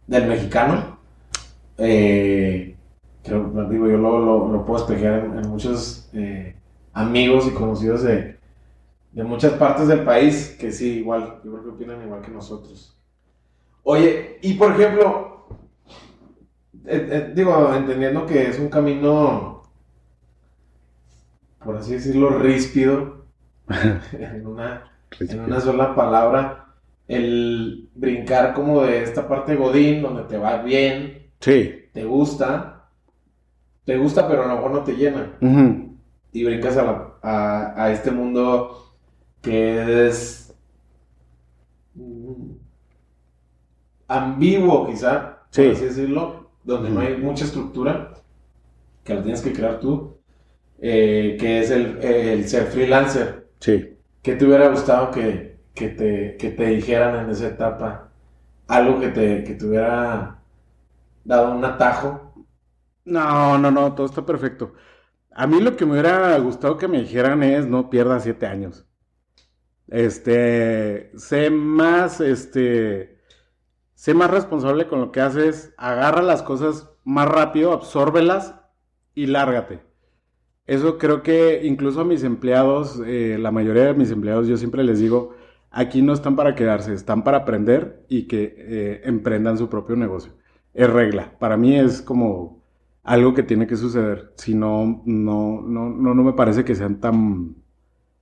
[0.07, 0.99] del mexicano.
[1.79, 2.77] Eh,
[3.25, 6.55] creo, digo, yo lo, lo, puedo espejear en, muchos eh,
[6.93, 8.39] amigos y conocidos de,
[9.13, 12.99] de muchas partes del país que sí, igual, yo creo que opinan igual que nosotros.
[13.85, 15.47] Oye, y por ejemplo,
[16.87, 19.63] eh, digo, entendiendo que es un camino,
[21.65, 23.27] por así decirlo, ríspido,
[24.13, 26.75] en, una, en una sola palabra,
[27.09, 31.89] el brincar como de esta parte Godín, donde te va bien, sí.
[31.93, 32.89] te gusta,
[33.85, 35.33] te gusta, pero a lo mejor no te llena.
[36.33, 36.79] Y brincas
[37.23, 38.93] a, este mundo
[39.41, 40.42] que es
[44.17, 48.15] ambiguo, quizá, por así decirlo, donde no hay mucha estructura,
[49.05, 50.19] que la tienes que crear tú,
[50.81, 53.51] eh, que es el, el ser freelancer.
[53.61, 53.99] Sí.
[54.23, 58.13] ¿Qué te hubiera gustado que, que te, que te dijeran en esa etapa
[58.69, 60.43] algo que te, que te hubiera
[61.25, 62.35] dado un atajo?
[63.05, 64.75] No, no, no, todo está perfecto.
[65.33, 68.87] A mí lo que me hubiera gustado que me dijeran es no pierdas siete años.
[69.89, 73.22] Este, sé más, este,
[74.03, 78.57] sé más responsable con lo que haces, agarra las cosas más rápido, absórbelas
[79.15, 79.79] y lárgate.
[80.67, 84.83] Eso creo que incluso a mis empleados, eh, la mayoría de mis empleados, yo siempre
[84.83, 85.37] les digo,
[85.71, 90.33] aquí no están para quedarse, están para aprender y que eh, emprendan su propio negocio.
[90.75, 91.39] Es regla.
[91.39, 92.61] Para mí es como
[93.05, 94.33] algo que tiene que suceder.
[94.35, 97.55] Si no, no, no, no, me parece que sean tan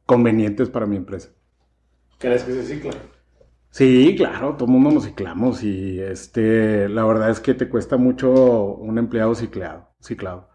[0.05, 1.31] convenientes para mi empresa.
[2.19, 2.93] ¿Crees que se cicla?
[3.71, 7.97] Sí, claro, todo el mundo nos ciclamos y este, la verdad es que te cuesta
[7.97, 8.31] mucho
[8.75, 10.49] un empleado ciclado, ciclado.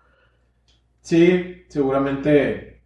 [1.01, 2.83] Sí, seguramente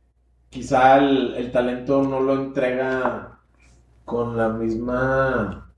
[0.49, 3.39] quizá el talento no lo entrega
[4.05, 5.69] con la misma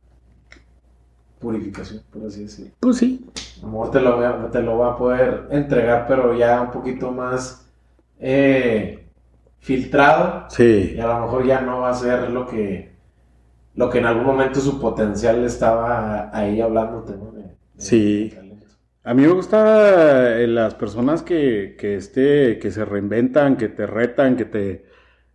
[1.41, 2.71] purificación, por así decirlo.
[2.79, 3.25] Pues sí.
[3.61, 7.11] A lo mejor te lo, te lo va a poder entregar, pero ya un poquito
[7.11, 7.67] más
[8.19, 9.09] eh,
[9.59, 10.45] filtrado.
[10.49, 10.93] Sí.
[10.95, 12.90] Y a lo mejor ya no va a ser lo que,
[13.75, 17.34] lo que en algún momento su potencial estaba ahí hablándote, ¿no?
[17.77, 18.34] sí.
[19.03, 23.88] a mí me gusta eh, las personas que, que, este, que se reinventan, que te
[23.88, 24.91] retan, que te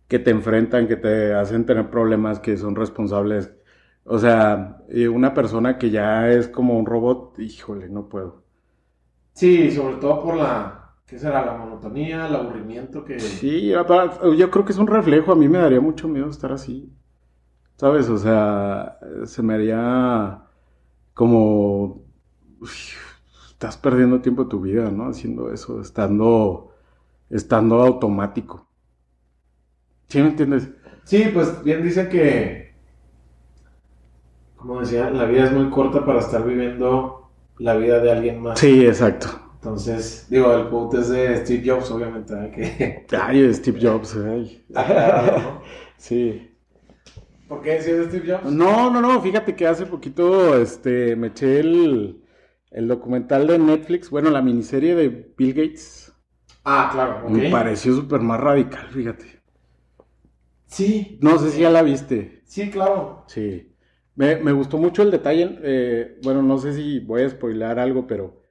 [0.07, 3.51] que te enfrentan, que te hacen tener problemas, que son responsables.
[4.05, 4.77] O sea,
[5.11, 8.43] una persona que ya es como un robot, híjole, no puedo.
[9.33, 11.45] Sí, sobre todo por la, ¿qué será?
[11.45, 13.19] La monotonía, el aburrimiento que...
[13.19, 16.89] Sí, yo creo que es un reflejo, a mí me daría mucho miedo estar así.
[17.77, 18.09] ¿Sabes?
[18.09, 20.43] O sea, se me haría
[21.13, 22.03] como...
[23.51, 25.09] estás perdiendo tiempo de tu vida, ¿no?
[25.09, 26.73] Haciendo eso, estando,
[27.29, 28.67] estando automático.
[30.07, 30.69] ¿Sí me entiendes?
[31.03, 32.75] Sí, pues bien dicen que,
[34.55, 38.59] como decía, la vida es muy corta para estar viviendo la vida de alguien más.
[38.59, 39.27] Sí, exacto.
[39.55, 43.05] Entonces, digo, el quote es de Steve Jobs, obviamente, ¿eh?
[43.07, 43.17] que...
[43.17, 44.65] Ay, Steve Jobs, ay.
[45.97, 46.46] Sí.
[47.47, 48.57] ¿Por qué decías de Steve Jobs?
[48.61, 52.23] No, no, no, fíjate que hace poquito este, me eché el,
[52.71, 56.13] el documental de Netflix, bueno, la miniserie de Bill Gates.
[56.63, 57.37] Ah, claro, ok.
[57.37, 59.43] Me pareció súper más radical, fíjate.
[60.65, 62.43] Sí, No sé si ya la viste.
[62.43, 63.25] sí, claro.
[63.27, 63.75] Sí.
[64.15, 65.59] Me, me gustó mucho el detalle.
[65.63, 68.43] eh, bueno, no sé si voy a spoilar algo, pero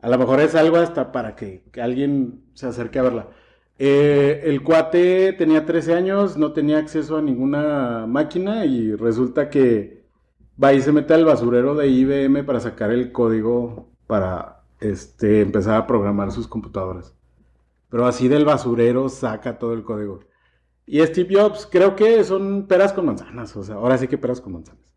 [0.00, 3.30] a lo mejor es algo hasta para que, que alguien se acerque a verla.
[3.82, 10.04] Eh, el cuate tenía 13 años, no tenía acceso a ninguna máquina y resulta que
[10.62, 15.76] va y se mete al basurero de IBM para sacar el código para este, empezar
[15.76, 17.14] a programar sus computadoras.
[17.88, 20.20] Pero así del basurero saca todo el código.
[20.84, 24.42] Y Steve Jobs, creo que son peras con manzanas, o sea, ahora sí que peras
[24.42, 24.94] con manzanas.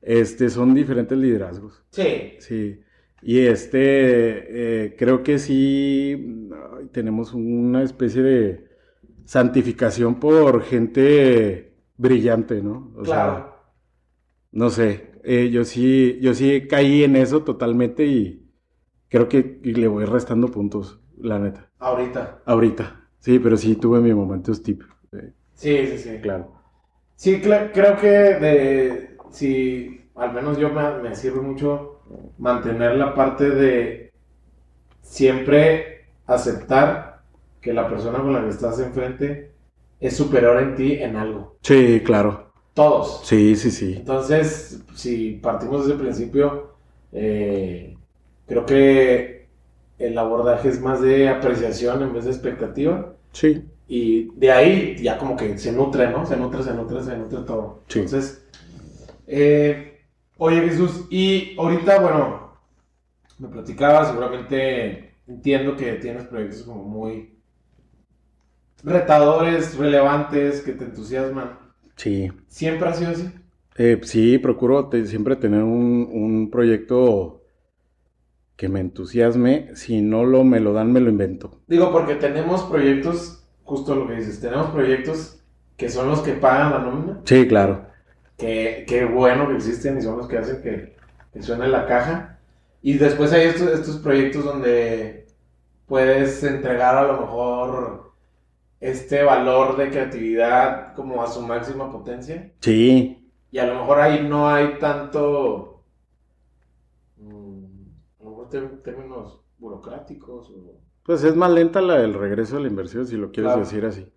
[0.00, 1.82] Este, son diferentes liderazgos.
[1.90, 2.36] Sí.
[2.38, 2.80] Sí.
[3.22, 6.48] Y este, eh, creo que sí
[6.92, 8.68] tenemos una especie de
[9.24, 12.92] santificación por gente brillante, ¿no?
[12.96, 13.54] O sea, Claro.
[14.52, 18.50] no sé, eh, yo sí, yo sí caí en eso totalmente y
[19.08, 21.70] creo que le voy restando puntos, la neta.
[21.78, 22.42] Ahorita.
[22.46, 23.08] Ahorita.
[23.18, 24.84] Sí, pero sí tuve mi momento Steve.
[25.12, 26.18] eh, Sí, sí, sí.
[26.20, 26.52] claro.
[27.16, 31.91] Sí, creo que de, si al menos yo me, me sirve mucho
[32.38, 34.12] mantener la parte de
[35.02, 37.22] siempre aceptar
[37.60, 39.52] que la persona con la que estás enfrente
[40.00, 41.56] es superior en ti en algo.
[41.62, 42.52] Sí, claro.
[42.74, 43.20] Todos.
[43.24, 43.94] Sí, sí, sí.
[43.98, 46.72] Entonces, si partimos de ese principio,
[47.12, 47.96] eh,
[48.46, 49.46] creo que
[49.98, 53.14] el abordaje es más de apreciación en vez de expectativa.
[53.32, 53.64] Sí.
[53.86, 56.26] Y de ahí ya como que se nutre, ¿no?
[56.26, 57.80] Se nutre, se nutre, se nutre todo.
[57.88, 58.00] Sí.
[58.00, 58.44] Entonces,
[59.26, 59.91] eh,
[60.42, 62.52] oye Jesús, y ahorita, bueno,
[63.38, 67.38] me platicaba, seguramente entiendo que tienes proyectos como muy
[68.82, 71.58] retadores, relevantes, que te entusiasman.
[71.96, 72.30] Sí.
[72.48, 73.30] ¿Siempre ha sido así?
[73.76, 77.42] Eh, sí, procuro te- siempre tener un, un proyecto
[78.56, 79.74] que me entusiasme.
[79.76, 81.60] Si no lo me lo dan, me lo invento.
[81.68, 85.38] Digo, porque tenemos proyectos, justo lo que dices, tenemos proyectos
[85.76, 87.86] que son los que pagan la nómina, Sí, claro.
[88.42, 90.96] Que, que bueno que existen y son los que hacen que,
[91.32, 92.40] que suene la caja.
[92.82, 95.26] Y después hay estos, estos proyectos donde
[95.86, 98.12] puedes entregar a lo mejor
[98.80, 102.52] este valor de creatividad como a su máxima potencia.
[102.60, 105.84] Sí, Y a lo mejor ahí no hay tanto,
[107.18, 107.64] mm,
[108.20, 110.80] a lo mejor tem- términos burocráticos o...
[111.04, 113.60] pues es más lenta la del regreso de la inversión, si lo quieres Claro.
[113.64, 114.12] decir así.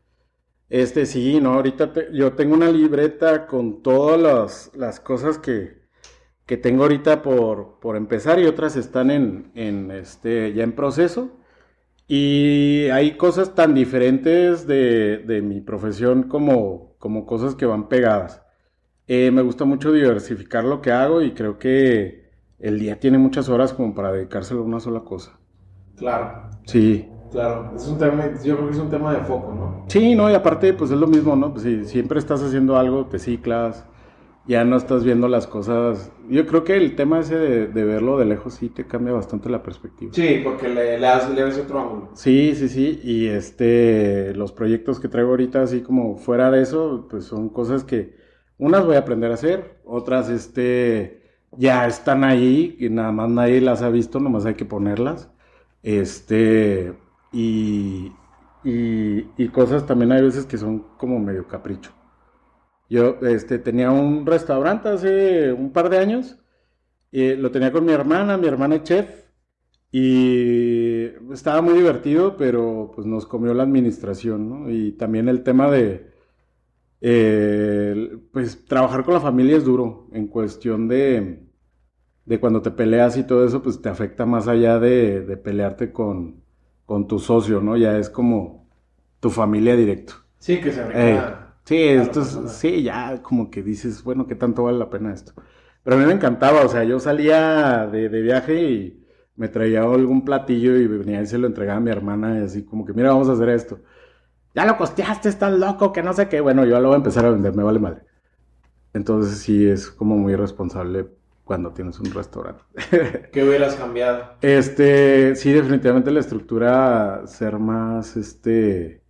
[0.70, 5.78] Este, sí, no, ahorita te- yo tengo una libreta con todas las, las cosas que,
[6.46, 11.32] que tengo ahorita por, por empezar y otras están en, en, este, ya en proceso.
[12.08, 18.42] Y hay cosas tan diferentes de, de mi profesión como, como cosas que van pegadas.
[19.08, 23.50] Eh, me gusta mucho diversificar lo que hago y creo que el día tiene muchas
[23.50, 25.40] horas como para dedicárselo a una sola cosa.
[25.98, 27.72] Claro, Sí, claro.
[27.76, 29.86] Es un tema, yo creo que es un tema de foco, ¿no?
[29.88, 31.52] sí, no, y aparte pues es lo mismo, ¿no?
[31.52, 33.86] Pues si siempre estás haciendo algo, te ciclas,
[34.46, 36.12] ya no estás viendo las cosas.
[36.30, 39.50] Yo creo que el tema ese de, de verlo de lejos sí te cambia bastante
[39.50, 40.14] la perspectiva.
[40.14, 42.10] Sí, porque le, le, das, le das otro ángulo.
[42.14, 47.08] Sí, sí, sí, y este, los proyectos que traigo ahorita, así como fuera de eso,
[47.10, 48.16] pues son cosas que
[48.58, 51.22] unas voy a aprender a hacer, otras, este,
[51.52, 55.30] ya están ahí, y nada más nadie las ha visto, nomás hay que ponerlas,
[55.84, 56.94] este,
[57.36, 58.14] y,
[58.64, 61.92] y, cosas también hay veces que son como medio capricho.
[62.90, 66.38] Yo, este, tenía un restaurante hace un par de años,
[67.12, 69.26] y lo tenía con mi hermana, mi hermana es chef,
[69.92, 74.72] y estaba muy divertido, pero pues nos comió la administración, ¿no?
[74.72, 76.12] Y también el tema de,
[77.02, 81.50] eh, pues trabajar con la familia es duro en cuestión de,
[82.26, 85.92] de cuando te peleas y todo eso, pues te afecta más allá de, de pelearte
[85.92, 86.45] con,
[86.86, 87.78] con tu socio, ¿no?
[87.78, 88.68] Ya es como
[89.20, 90.16] tu familia directo.
[90.40, 91.58] Sí, que se brinca.
[91.66, 95.34] sí, esto es- sí, ya como que dices, bueno, ¿qué tanto vale la pena esto?
[95.84, 99.06] Pero a mí me encantaba, o sea, yo salía de, de viaje y
[99.36, 102.64] me traía algún platillo y venía y se lo entregaba a mi hermana y así
[102.66, 103.80] como que, mira, vamos a hacer esto.
[104.56, 106.42] Ya lo costeaste, estás loco, que no sé qué.
[106.42, 108.04] Bueno, yo lo voy a empezar a vender, me vale madre.
[108.94, 111.10] Entonces sí es como muy responsable
[111.46, 112.64] cuando tienes un restaurante.
[113.32, 114.34] ¿Qué hubieras cambiado?
[114.42, 119.04] Este, sí, definitivamente la estructura ser más, este,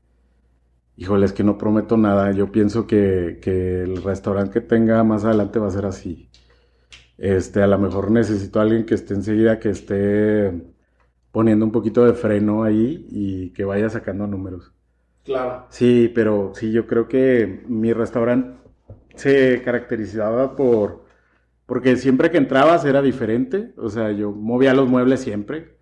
[0.97, 2.31] híjole, es que no prometo nada.
[2.33, 6.29] Yo pienso que, que el restaurante que tenga más adelante va a ser así.
[7.17, 10.51] Este, a lo mejor necesito a alguien que esté enseguida, que esté
[11.31, 14.73] poniendo un poquito de freno ahí y que vaya sacando números.
[15.23, 15.65] Claro.
[15.69, 18.57] Sí, pero sí, yo creo que mi restaurante
[19.15, 21.04] se caracterizaba por,
[21.65, 25.77] porque siempre que entrabas era diferente, o sea, yo movía los muebles siempre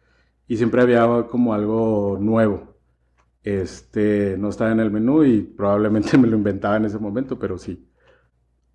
[0.48, 2.74] y siempre había como algo nuevo.
[3.44, 7.58] Este, no estaba en el menú y probablemente me lo inventaba en ese momento, pero
[7.58, 7.88] sí.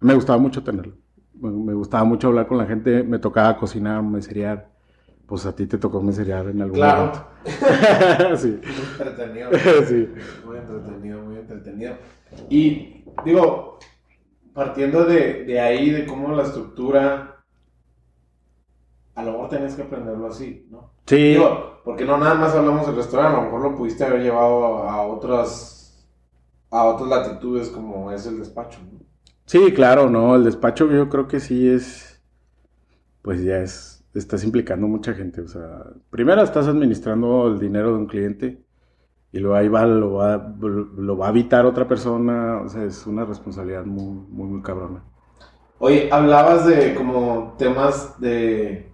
[0.01, 0.95] Me gustaba mucho tenerlo.
[1.41, 4.71] Me, gustaba mucho hablar con la gente, me tocaba cocinar, meserear.
[5.27, 7.13] Pues a ti te tocó meserear en algún Claro.
[7.45, 8.37] momento.
[8.37, 8.59] sí.
[8.63, 9.51] Muy entretenido.
[9.87, 10.09] Sí.
[10.47, 11.95] Muy entretenido, muy entretenido.
[12.49, 13.79] Y digo,
[14.59, 17.45] partiendo de, de ahí, de cómo la estructura,
[19.15, 20.95] a lo mejor tenías que aprenderlo así, ¿no?
[21.07, 21.35] Sí.
[21.35, 24.79] Digo, porque no nada más hablamos del restaurante, a lo mejor lo pudiste haber llevado
[24.79, 26.05] a otras,
[26.71, 28.99] a otras latitudes como es el despacho, ¿no?
[29.47, 32.21] Sí, claro, no, el despacho yo creo que sí es,
[33.23, 37.97] pues ya es, estás implicando mucha gente, o sea, primero estás administrando el dinero de
[37.97, 38.61] un cliente
[39.33, 43.07] y luego ahí va, lo va, lo va a evitar otra persona, o sea, es
[43.07, 45.05] una responsabilidad muy, muy, muy cabrona.
[45.79, 48.93] Oye, hablabas de como temas de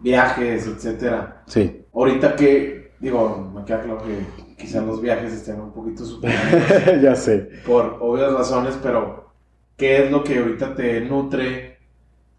[0.00, 1.46] viajes, etcétera.
[1.46, 6.76] Sí, Ahorita que, digo, me queda claro que quizás los viajes estén un poquito superados
[7.02, 7.48] ya sé.
[7.62, 9.34] por obvias razones, pero
[9.76, 11.78] ¿qué es lo que ahorita te nutre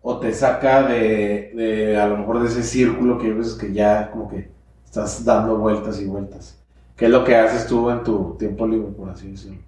[0.02, 3.74] o te saca de, de a lo mejor de ese círculo que hay veces que
[3.74, 4.52] ya como que
[4.86, 6.61] estás dando vueltas y vueltas?
[6.96, 9.60] ¿Qué es lo que haces tú en tu tiempo libre, por así decirlo?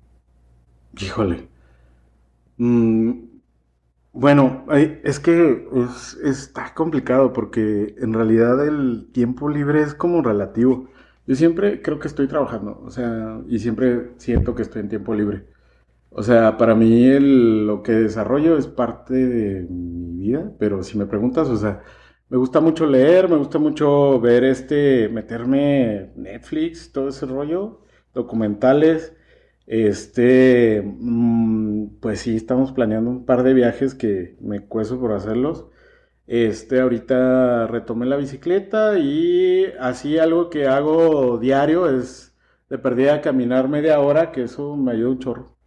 [1.01, 1.47] Híjole.
[2.57, 3.11] Mm,
[4.13, 4.65] bueno,
[5.03, 10.89] es que es- está complicado porque en realidad el tiempo libre es como relativo.
[11.27, 15.15] Yo siempre creo que estoy trabajando, o sea, y siempre siento que estoy en tiempo
[15.15, 15.47] libre.
[16.11, 21.05] O sea, para mí lo que desarrollo es parte de mi vida, pero si me
[21.07, 21.83] preguntas, o sea,
[22.33, 27.81] me gusta mucho leer, me gusta mucho ver este, meterme Netflix, todo ese rollo,
[28.13, 29.15] documentales.
[29.67, 35.67] Este, mm, pues sí, estamos planeando un par de viajes que me cueso por hacerlos.
[36.27, 42.35] Este, ahorita retomé la bicicleta y así algo que hago diario es
[42.69, 45.57] de perdida caminar media hora, que eso me ayuda un chorro.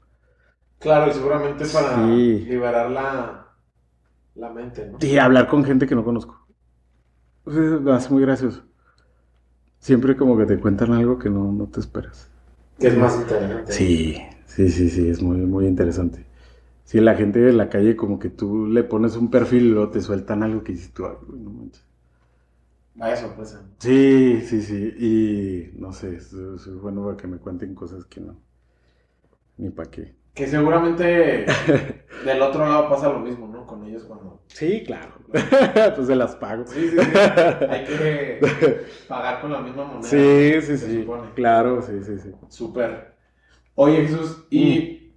[0.78, 2.46] Claro, y seguramente para Sí.
[2.46, 3.56] liberar la,
[4.34, 5.00] la mente, ¿no?
[5.00, 6.45] Y hablar con gente que no conozco.
[7.46, 8.62] O sea, Me hace muy gracioso.
[9.78, 12.28] Siempre como que te cuentan algo que no, no te esperas.
[12.78, 13.72] Que es más interesante.
[13.72, 14.16] Sí,
[14.46, 16.26] sí, sí, sí, es muy, muy interesante.
[16.84, 19.90] Sí, la gente de la calle como que tú le pones un perfil y luego
[19.90, 21.84] te sueltan algo que dices tú, "Ay, güey, no manches".
[22.96, 23.62] Vaya sorpresa.
[23.78, 28.20] Sí, sí, sí, y no sé, es, es bueno para que me cuenten cosas que
[28.20, 28.36] no,
[29.58, 30.14] ni para qué.
[30.36, 31.46] Que seguramente
[32.26, 33.66] del otro lado pasa lo mismo, ¿no?
[33.66, 34.42] Con ellos cuando...
[34.48, 35.14] Sí, claro.
[35.96, 36.66] pues se las pago.
[36.66, 37.18] Sí, sí, sí.
[37.70, 38.40] Hay que
[39.08, 40.02] pagar con la misma moneda.
[40.02, 41.00] Sí, sí, se sí.
[41.00, 41.30] supone.
[41.34, 42.32] Claro, sí, sí, sí.
[42.48, 43.14] Súper.
[43.76, 45.14] Oye, Jesús, y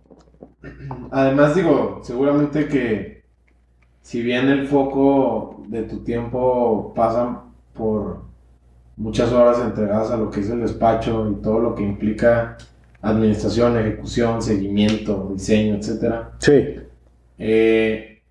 [1.12, 3.26] además digo, seguramente que
[4.02, 7.44] si bien el foco de tu tiempo pasa
[7.74, 8.24] por
[8.96, 12.56] muchas horas entregadas a lo que es el despacho y todo lo que implica
[13.02, 16.76] administración, ejecución, seguimiento, diseño, etcétera, Sí.
[17.38, 18.22] eh,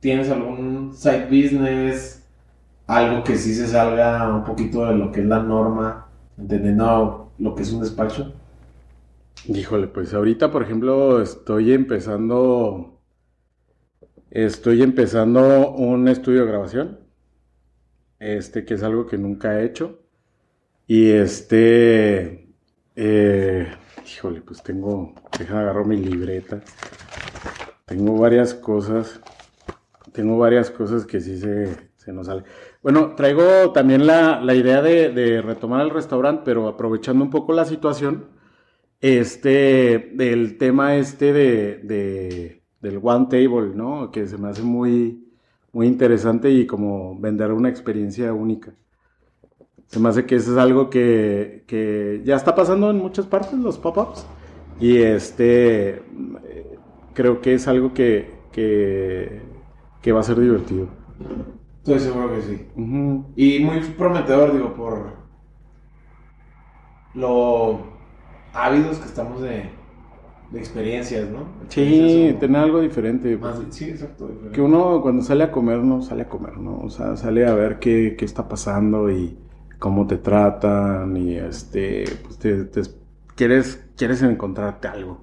[0.00, 2.26] ¿tienes algún side business?
[2.86, 6.08] Algo que sí se salga un poquito de lo que es la norma,
[6.38, 8.32] entendiendo lo que es un despacho.
[9.48, 13.00] Híjole, pues ahorita, por ejemplo, estoy empezando,
[14.30, 17.00] estoy empezando un estudio de grabación,
[18.18, 20.00] este, que es algo que nunca he hecho.
[20.86, 22.41] Y este,
[22.96, 23.66] eh,
[24.06, 26.62] híjole, pues tengo, déjame agarrar mi libreta.
[27.86, 29.20] Tengo varias cosas,
[30.12, 32.44] tengo varias cosas que sí se, se nos sale.
[32.82, 37.52] Bueno, traigo también la, la idea de, de retomar el restaurante, pero aprovechando un poco
[37.52, 38.26] la situación
[39.00, 44.10] este, del tema este de, de- del One Table, ¿no?
[44.10, 45.24] Que se me hace muy,
[45.72, 48.74] muy interesante y como vender una experiencia única.
[49.92, 53.52] Se me hace que eso es algo que, que ya está pasando en muchas partes,
[53.58, 54.26] los pop-ups.
[54.80, 55.90] Y este,
[56.44, 56.78] eh,
[57.12, 59.42] creo que es algo que, que,
[60.00, 60.88] que va a ser divertido.
[61.84, 62.68] Estoy seguro que sí.
[63.36, 65.12] Y muy prometedor, digo, por
[67.14, 67.80] lo
[68.54, 69.70] ávidos que estamos de,
[70.52, 71.40] de experiencias, ¿no?
[71.68, 73.36] Sí, Experiencias o- tener algo diferente.
[73.36, 74.28] más- sí, exacto.
[74.28, 74.52] diferente.
[74.52, 76.80] Que uno cuando sale a comer, no sale a comer, ¿no?
[76.80, 79.36] O sea, sale a ver qué, qué está pasando y
[79.82, 82.82] cómo te tratan y este, pues te, te-
[83.36, 85.20] quieres, quieres encontrarte algo.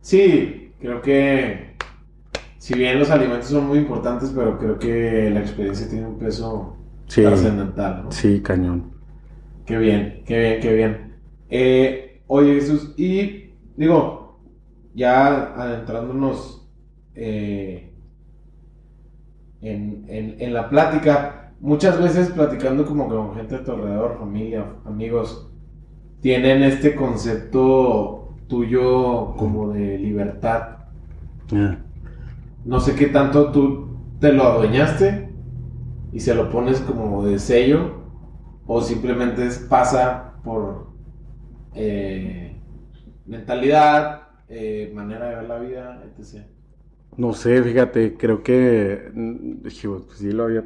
[0.00, 1.74] Sí, creo que
[2.58, 6.76] si bien los alimentos son muy importantes, pero creo que la experiencia tiene un peso
[7.06, 8.10] Sí, trascendental, ¿no?
[8.10, 8.92] sí, cañón.
[9.66, 11.14] Qué bien, qué bien, qué bien.
[11.48, 14.40] Eh, oye, Jesús, y digo,
[14.94, 16.68] ya adentrándonos
[17.14, 17.90] eh,
[19.60, 24.18] en, en- en la plática, muchas veces platicando como que con gente a tu alrededor,
[24.18, 25.50] familia, amigos,
[26.20, 30.78] tienen este concepto tuyo como de libertad.
[32.64, 35.28] No sé qué tanto tú te lo adueñaste
[36.12, 38.04] y se lo pones como de sello
[38.66, 40.86] o simplemente pasa por
[41.74, 42.56] eh,
[43.26, 46.44] mentalidad, eh, manera de ver la vida, etc.
[47.16, 50.64] No sé, fíjate, creo que mm, dije, pues sí lo había,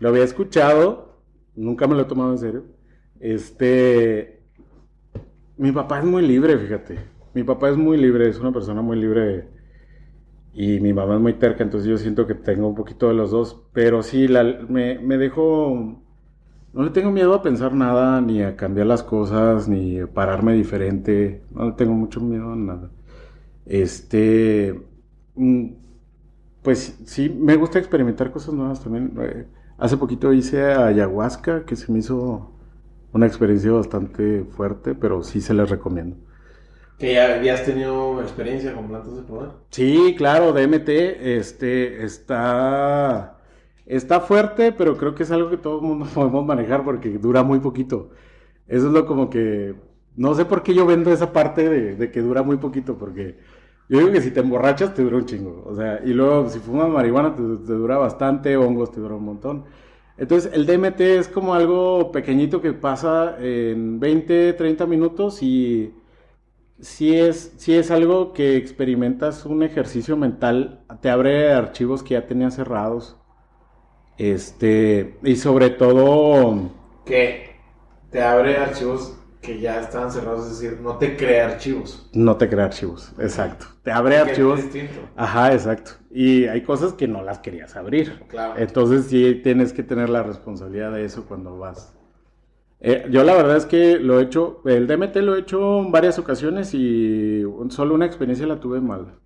[0.00, 1.20] lo había escuchado,
[1.54, 2.64] nunca me lo he tomado en serio.
[3.20, 4.42] Este,
[5.56, 6.98] mi papá es muy libre, fíjate.
[7.34, 9.48] Mi papá es muy libre, es una persona muy libre
[10.52, 13.30] y mi mamá es muy terca, entonces yo siento que tengo un poquito de los
[13.30, 14.26] dos, pero sí,
[14.68, 16.02] me, me dejo,
[16.72, 20.54] no le tengo miedo a pensar nada, ni a cambiar las cosas, ni a pararme
[20.54, 22.90] diferente, no le tengo mucho miedo a nada.
[23.66, 24.80] Este,
[25.36, 25.66] mm,
[26.62, 29.12] pues sí, me gusta experimentar cosas nuevas también.
[29.80, 32.52] Hace poquito hice ayahuasca, que se me hizo
[33.14, 36.16] una experiencia bastante fuerte, pero sí se les recomiendo.
[36.98, 39.52] Que ya, has tenido experiencia con plantas de poder.
[39.70, 43.38] Sí, claro, DMT, este, está,
[43.86, 47.42] está fuerte, pero creo que es algo que todo el mundo podemos manejar porque dura
[47.42, 48.10] muy poquito.
[48.68, 49.74] Eso es lo como que,
[50.14, 53.38] no sé por qué yo vendo esa parte de, de que dura muy poquito, porque
[53.90, 56.60] yo digo que si te emborrachas te dura un chingo, o sea, y luego si
[56.60, 59.64] fumas marihuana te, dura bastante, hongos te dura un montón.
[60.16, 65.92] Entonces el DMT es como algo pequeñito que pasa en 20, 30 minutos y
[66.78, 72.28] si es, sí es algo que experimentas un ejercicio mental, te abre archivos que ya
[72.28, 73.16] tenías cerrados.
[74.18, 76.70] Este, y sobre todo,
[77.04, 77.56] Que
[78.10, 82.10] te abre archivos que ya estaban cerrados, es decir, no te crea archivos.
[82.12, 83.66] no te crea archivos, exacto.
[83.82, 85.08] Te abre archivos, Es distinto.
[85.16, 85.92] ajá, exacto.
[86.10, 88.24] Y hay cosas que no las querías abrir.
[88.28, 88.58] Claro.
[88.58, 91.96] Entonces sí tienes que tener la responsabilidad de eso cuando vas.
[92.80, 95.92] Eh, yo la verdad es que lo he hecho, el DMT lo he hecho en
[95.92, 99.18] varias ocasiones y solo una experiencia la tuve mal.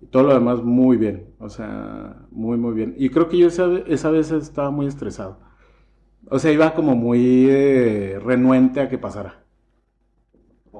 [0.00, 2.94] Y todo lo demás muy bien, o sea, muy muy bien.
[2.98, 5.40] Y creo que yo esa, esa vez estaba muy estresado.
[6.30, 9.45] O sea, iba como muy eh, renuente a que pasara.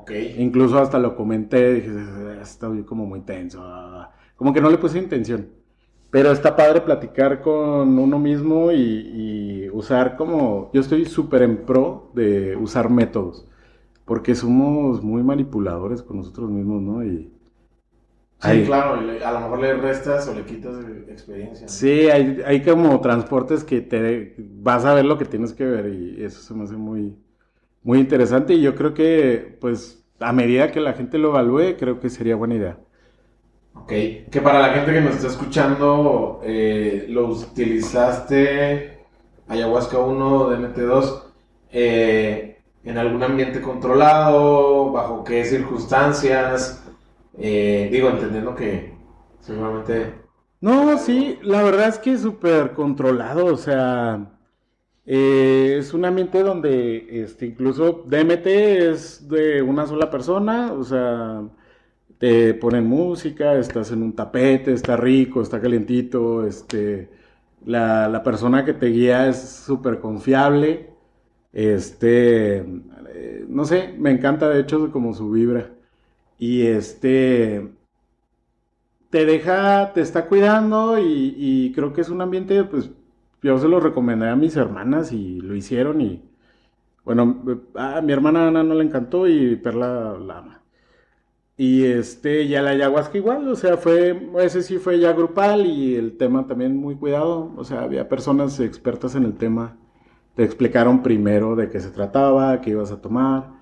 [0.07, 0.12] Ok.
[0.38, 3.61] Incluso hasta lo comenté, dije, "Eh, estoy como muy tenso.
[3.64, 4.12] ah".
[4.36, 5.48] Como que no le puse intención.
[6.11, 8.76] Pero está padre platicar con uno mismo y,
[9.66, 10.70] y usar como...
[10.72, 13.46] Yo estoy súper en pro de usar métodos.
[14.07, 17.04] Porque somos muy manipuladores con nosotros mismos, ¿no?
[17.04, 17.30] Y
[18.38, 20.76] Sí, claro, a lo mejor le restas o le quitas
[21.09, 21.66] experiencia.
[21.66, 21.72] ¿no?
[21.72, 25.86] sí, hay, hay como transportes que te vas a ver lo que tienes que ver
[25.92, 27.16] y eso se me hace muy,
[27.87, 32.01] muy interesante y yo creo que, pues, a medida que la gente lo evalúe, creo
[32.01, 32.78] que sería buena idea.
[33.74, 33.89] Ok,
[34.30, 39.07] que para la gente que nos está escuchando, eh, lo utilizaste
[39.47, 41.34] ayahuasca 1, DMT2,
[41.70, 46.82] eh, en algún ambiente controlado, bajo qué circunstancias,
[47.39, 48.95] Eh, digo, entendiendo que
[49.41, 50.14] seguramente...
[50.61, 54.36] No, sí, la verdad es que súper controlado, o sea,
[55.07, 61.48] eh, es un ambiente donde este, incluso DMT es de una sola persona, o sea,
[62.18, 67.11] te ponen música, estás en un tapete, está rico, está calientito, este,
[67.64, 70.90] la, la persona que te guía es súper confiable,
[71.52, 75.70] este, eh, no sé, me encanta de hecho como su vibra.
[76.38, 77.68] Y este,
[79.11, 82.90] te deja, te está cuidando y, y creo que es un ambiente, pues
[83.47, 86.22] yo se lo recomendé a mis hermanas y lo hicieron y
[87.05, 87.42] bueno,
[87.76, 90.62] a mi hermana Ana no le encantó y Perla la ama.
[91.57, 95.66] Y este, y a la ayahuasca igual, o sea, fue, ese sí fue ya grupal
[95.66, 99.76] y el tema también muy cuidado, o sea, había personas expertas en el tema,
[100.34, 103.53] te explicaron primero de qué se trataba, qué ibas a tomar.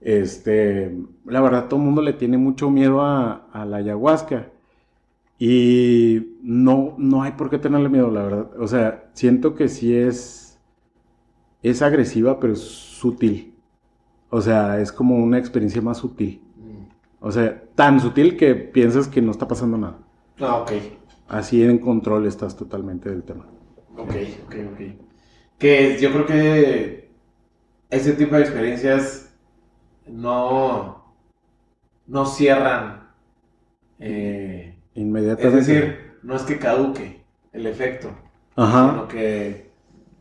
[0.00, 4.50] Este, la verdad, todo el mundo le tiene mucho miedo a, a la ayahuasca.
[5.38, 8.50] Y no, no hay por qué tenerle miedo, la verdad.
[8.58, 10.58] O sea, siento que sí es,
[11.62, 13.54] es agresiva, pero es sutil.
[14.30, 16.40] O sea, es como una experiencia más sutil.
[17.20, 19.98] O sea, tan sutil que piensas que no está pasando nada.
[20.40, 20.72] Ah, ok.
[21.28, 23.46] Así en control estás totalmente del tema.
[23.96, 24.14] Ok,
[24.46, 24.80] ok, ok.
[25.58, 27.10] Que yo creo que
[27.90, 29.34] ese tipo de experiencias
[30.06, 31.04] no,
[32.06, 33.08] no cierran.
[33.98, 34.55] eh,
[34.96, 37.22] es decir, no es que caduque
[37.52, 38.10] el efecto,
[38.56, 38.90] Ajá.
[38.90, 39.70] sino que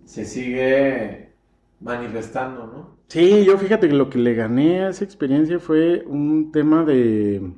[0.05, 1.33] se sigue
[1.79, 2.95] manifestando, ¿no?
[3.07, 7.53] Sí, yo fíjate que lo que le gané a esa experiencia fue un tema de...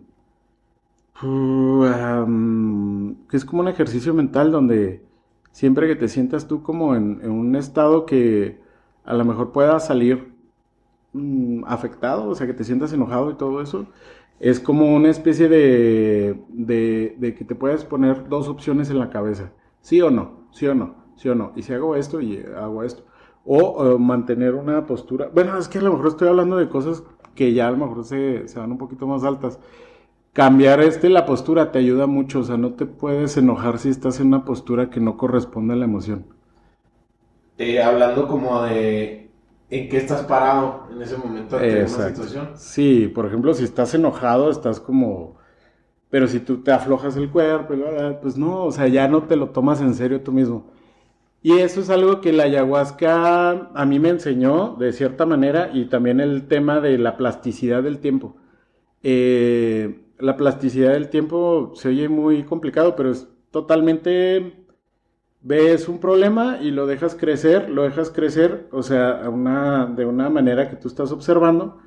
[3.29, 5.01] que es como un ejercicio mental donde
[5.51, 8.59] siempre que te sientas tú como en, en un estado que
[9.03, 10.33] a lo mejor pueda salir
[11.13, 13.87] mm, afectado, o sea, que te sientas enojado y todo eso,
[14.39, 19.09] es como una especie de, de, de que te puedes poner dos opciones en la
[19.09, 22.43] cabeza, sí o no, sí o no, sí o no, y si hago esto y
[22.55, 23.03] hago esto.
[23.49, 25.29] O eh, mantener una postura.
[25.33, 28.03] Bueno, es que a lo mejor estoy hablando de cosas que ya a lo mejor
[28.03, 29.59] se, se van un poquito más altas.
[30.33, 32.39] Cambiar este, la postura te ayuda mucho.
[32.39, 35.77] O sea, no te puedes enojar si estás en una postura que no corresponde a
[35.77, 36.25] la emoción.
[37.57, 39.26] Eh, hablando como de
[39.69, 42.49] en qué estás parado en ese momento ante una situación.
[42.55, 45.37] Sí, por ejemplo, si estás enojado, estás como...
[46.09, 47.73] Pero si tú te aflojas el cuerpo,
[48.21, 50.71] pues no, o sea, ya no te lo tomas en serio tú mismo.
[51.41, 55.85] Y eso es algo que la ayahuasca a mí me enseñó de cierta manera y
[55.85, 58.37] también el tema de la plasticidad del tiempo.
[59.03, 64.65] Eh, la plasticidad del tiempo se oye muy complicado, pero es totalmente...
[65.41, 70.29] Ves un problema y lo dejas crecer, lo dejas crecer, o sea, una, de una
[70.29, 71.77] manera que tú estás observando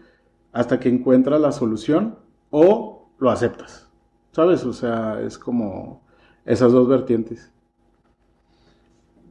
[0.52, 2.18] hasta que encuentras la solución
[2.50, 3.88] o lo aceptas.
[4.32, 4.64] ¿Sabes?
[4.64, 6.02] O sea, es como
[6.46, 7.52] esas dos vertientes.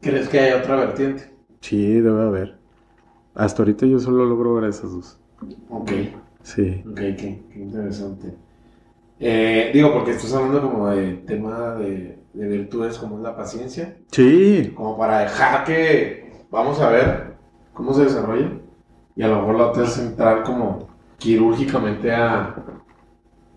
[0.01, 1.31] ¿Crees que hay otra vertiente?
[1.61, 2.57] Sí, debe haber.
[3.35, 5.19] Hasta ahorita yo solo logro ver esas dos.
[5.69, 5.91] Ok,
[6.43, 6.83] Sí.
[6.85, 8.33] ok, qué, qué interesante.
[9.19, 13.97] Eh, digo, porque estás hablando como de tema de, de virtudes como es la paciencia,
[14.11, 14.71] Sí.
[14.75, 17.33] como para dejar que vamos a ver
[17.73, 18.51] cómo se desarrolla
[19.15, 22.55] y a lo mejor la otra es entrar como quirúrgicamente a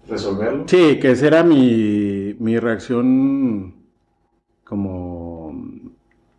[0.08, 0.64] resolverlo.
[0.66, 3.74] Sí, que esa era mi, mi reacción
[4.64, 5.54] como...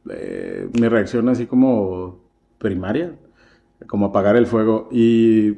[0.10, 2.20] eh, mi reacción así como
[2.58, 3.14] primaria,
[3.88, 5.58] como apagar el fuego y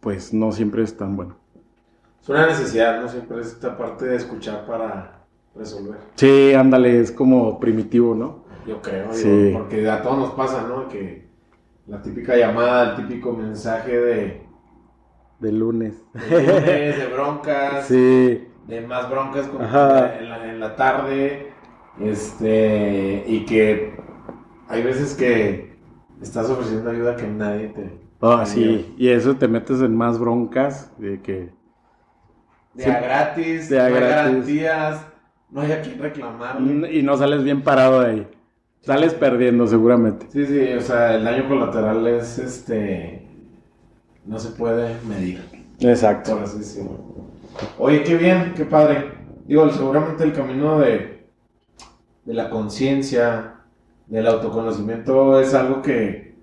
[0.00, 1.36] pues no siempre es tan bueno.
[2.22, 3.08] Es una necesidad, ¿no?
[3.08, 5.19] Siempre es esta parte de escuchar para
[5.54, 5.98] resolver.
[6.14, 8.44] Sí, ándale, es como primitivo, ¿no?
[8.66, 9.50] Yo creo, digo, Sí.
[9.52, 10.88] porque a todos nos pasa, ¿no?
[10.88, 11.28] Que
[11.86, 14.42] la típica llamada, el típico mensaje de,
[15.40, 15.94] De lunes.
[16.14, 21.52] de lunes, de broncas, Sí, de más broncas como en, la, en la tarde,
[22.00, 23.94] este, y que
[24.68, 25.76] hay veces que
[26.20, 27.98] estás ofreciendo ayuda que nadie te...
[28.22, 31.50] Ah, sí, y eso te metes en más broncas de que...
[32.74, 34.14] De a gratis, De a no hay gratis.
[34.16, 35.06] garantías,
[35.52, 36.92] no hay a quien reclamarle.
[36.96, 38.28] Y no sales bien parado de ahí.
[38.82, 40.26] Sales perdiendo seguramente.
[40.30, 43.26] Sí, sí, o sea, el daño colateral es, este,
[44.24, 45.42] no se puede medir.
[45.80, 46.34] Exacto.
[46.34, 46.98] por así decirlo.
[47.78, 49.12] Oye, qué bien, qué padre.
[49.46, 51.26] Digo, seguramente el camino de,
[52.24, 53.56] de la conciencia,
[54.06, 56.34] del autoconocimiento es algo que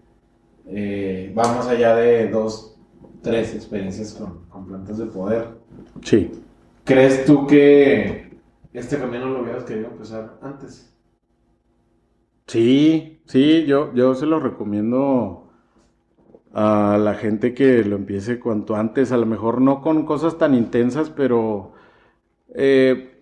[0.68, 2.78] eh, va más allá de dos,
[3.22, 5.48] tres experiencias con, con plantas de poder.
[6.04, 6.32] Sí.
[6.84, 8.27] ¿Crees tú que
[8.78, 10.94] este camino lo hubieras querido empezar antes?
[12.48, 15.50] Sí, sí, yo, yo se lo recomiendo
[16.54, 20.56] a la gente que lo empiece cuanto antes, a lo mejor no con cosas tan
[20.56, 21.74] intensas, pero
[22.56, 23.22] eh,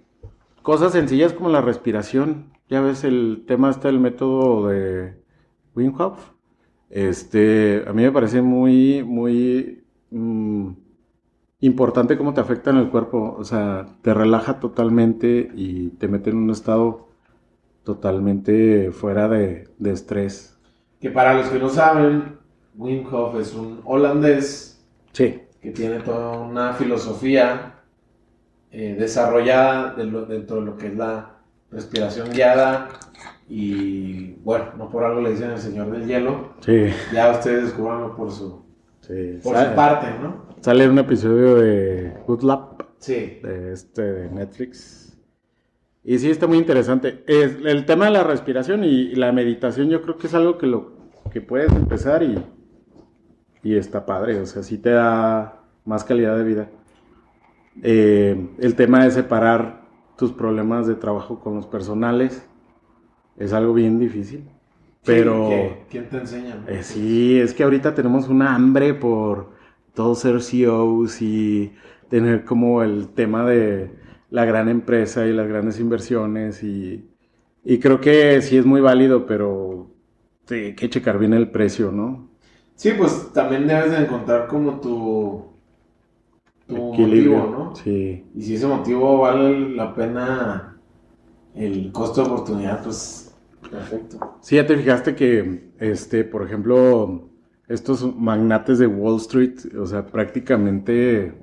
[0.61, 2.51] cosas sencillas como la respiración.
[2.69, 5.15] Ya ves, el tema está el método de
[5.75, 6.31] Wim Hof.
[6.89, 10.71] Este, a mí me parece muy, muy mm,
[11.61, 13.35] importante cómo te afecta en el cuerpo.
[13.37, 17.07] O sea, te relaja totalmente y te mete en un estado
[17.83, 20.57] totalmente fuera de, de estrés.
[20.99, 22.37] Que para los que no saben,
[22.75, 24.83] Wim Hof es un holandés
[25.13, 27.75] Sí, que tiene toda una filosofía
[28.71, 31.37] eh, desarrollada de lo- dentro de lo que es la
[31.71, 32.89] respiración guiada
[33.47, 38.15] y bueno, no por algo le dicen el señor del hielo, sí, ya ustedes descubranlo
[38.15, 38.64] por su,
[39.07, 39.39] sí.
[39.43, 40.45] por Sa- su parte, ¿no?
[40.61, 45.17] Sale un episodio de Good Lab, Sí, de este de Netflix.
[46.03, 47.23] Y sí, está muy interesante.
[47.27, 50.57] Es, el tema de la respiración y, y la meditación, yo creo que es algo
[50.57, 50.93] que lo
[51.31, 52.37] que puedes empezar y,
[53.63, 54.39] y está padre.
[54.39, 56.69] O sea, sí te da más calidad de vida.
[57.83, 59.81] Eh, el tema de separar
[60.17, 62.47] tus problemas de trabajo con los personales
[63.37, 64.49] es algo bien difícil.
[65.05, 66.57] Pero Sí, ¿qué- ¿quién te enseña?
[66.65, 69.51] eh, sí, es que ahorita tenemos una hambre por
[69.93, 71.73] todos ser CEOs y
[72.09, 73.91] tener como el tema de
[74.29, 77.09] la gran empresa y las grandes inversiones y,
[77.63, 79.91] y creo que sí es muy válido, pero
[80.47, 82.29] sí, hay que checar bien el precio, ¿no?
[82.75, 85.45] Sí, pues también debes de encontrar como tu,
[86.67, 87.83] tu motivo, ¿no?
[87.83, 88.25] Sí.
[88.33, 90.79] Y si ese motivo vale la pena
[91.55, 93.24] el costo de oportunidad, pues
[93.69, 94.37] perfecto.
[94.41, 97.29] Sí, ya te fijaste que, este, por ejemplo,
[97.67, 101.33] estos magnates de Wall Street, o sea, prácticamente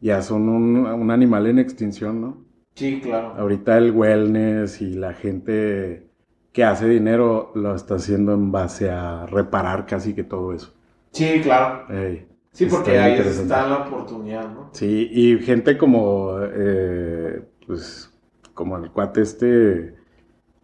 [0.00, 2.44] ya son un, un animal en extinción, ¿no?
[2.74, 3.34] Sí, claro.
[3.36, 6.10] Ahorita el wellness y la gente
[6.52, 10.74] que hace dinero lo está haciendo en base a reparar casi que todo eso.
[11.12, 11.86] Sí, claro.
[11.94, 12.26] Ey,
[12.56, 14.70] Sí, porque ahí está la oportunidad, ¿no?
[14.72, 18.10] Sí, y gente como, eh, pues,
[18.54, 19.95] como el cuate este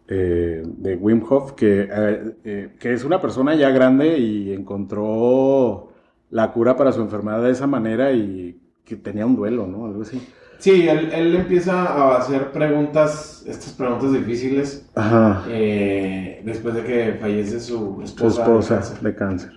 [0.07, 5.89] eh, de Wim Hof, que, eh, eh, que es una persona ya grande y encontró
[6.29, 9.85] la cura para su enfermedad de esa manera y que tenía un duelo, ¿no?
[9.85, 10.21] Algo así.
[10.59, 15.43] Sí, él, él empieza a hacer preguntas, estas preguntas difíciles, Ajá.
[15.49, 18.41] eh, después de que fallece su Su esposa.
[18.43, 19.01] esposa de cáncer.
[19.03, 19.51] de cáncer.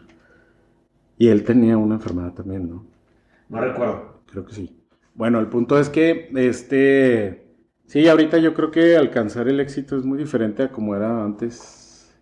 [1.18, 2.84] Y él tenía una enfermedad también, ¿no?
[3.48, 4.20] No recuerdo.
[4.30, 4.76] Creo que sí.
[5.14, 7.45] Bueno, el punto es que, este,
[7.86, 12.14] sí, ahorita yo creo que alcanzar el éxito es muy diferente a como era antes.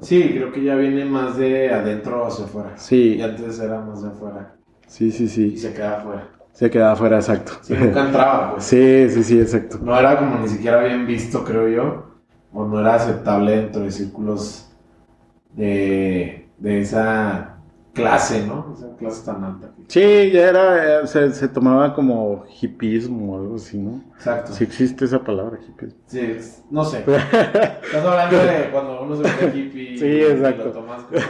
[0.00, 2.76] Sí, creo que ya viene más de adentro hacia afuera.
[2.76, 3.16] Sí.
[3.16, 4.56] Y antes era más de afuera.
[4.86, 5.58] Sí, sí, Y sí.
[5.58, 6.28] se queda afuera.
[6.52, 7.52] Se quedaba fuera, exacto.
[7.60, 8.64] Sí, nunca entraba, pues.
[8.64, 9.78] Sí, sí, sí, exacto.
[9.80, 12.04] No era como ni siquiera bien visto, creo yo.
[12.52, 14.70] O no era aceptable dentro de círculos
[15.54, 17.57] de, de esa
[18.02, 18.74] clase, ¿no?
[18.76, 19.70] Esa clase tan alta.
[19.88, 24.02] Sí, ya era, eh, se, se tomaba como hipismo o algo así, ¿no?
[24.16, 24.52] Exacto.
[24.52, 25.98] Sí existe esa palabra, hipismo.
[26.06, 26.98] Sí, es- no sé.
[27.00, 30.64] Estás hablando de cuando uno se mete hippie Sí, y exacto.
[30.66, 31.20] lo tomas como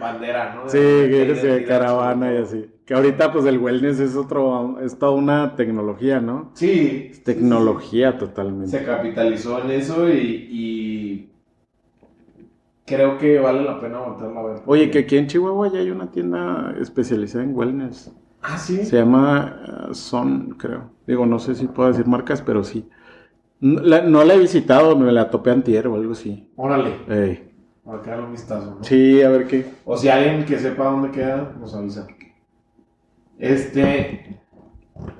[0.00, 0.68] bandera, ¿no?
[0.68, 2.70] Sí, que eres de caravana y así.
[2.84, 6.50] Que ahorita pues el wellness es otro, es toda una tecnología, ¿no?
[6.54, 7.08] Sí.
[7.12, 8.84] Es tecnología Se totalmente.
[8.84, 11.30] capitalizó en eso y, y
[12.84, 14.62] creo que vale la pena volverla a ver.
[14.66, 18.12] Oye, que aquí en Chihuahua ya hay una tienda especializada en wellness.
[18.42, 18.84] Ah, sí.
[18.84, 20.90] Se para Son, creo.
[21.06, 22.88] Digo, no sé si puedo decir marcas, pero sí.
[23.60, 26.50] No la, no la he visitado, me la topé antier o algo así.
[26.56, 27.50] Órale, Ey.
[27.84, 28.84] para que un vistazo, ¿no?
[28.84, 29.66] Sí, a ver qué.
[29.86, 32.06] O si alguien que sepa dónde queda, nos avisa.
[33.38, 34.38] Este.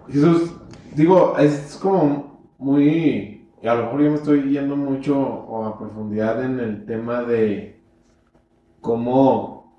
[0.09, 0.55] Jesús,
[0.95, 3.34] digo, es como muy.
[3.65, 7.23] Y a lo mejor yo me estoy yendo mucho o a profundidad en el tema
[7.23, 7.81] de
[8.83, 9.79] cómo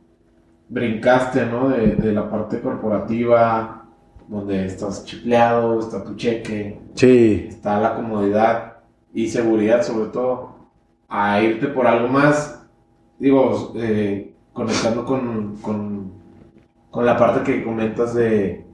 [0.69, 1.69] brincaste, ¿no?
[1.69, 3.85] De, de la parte corporativa,
[4.27, 8.77] donde estás chipleado, está tu cheque, Sí, está la comodidad
[9.13, 10.55] y seguridad sobre todo,
[11.07, 12.65] a irte por algo más,
[13.19, 16.11] digo, eh, conectando con, con,
[16.89, 18.65] con la parte que comentas de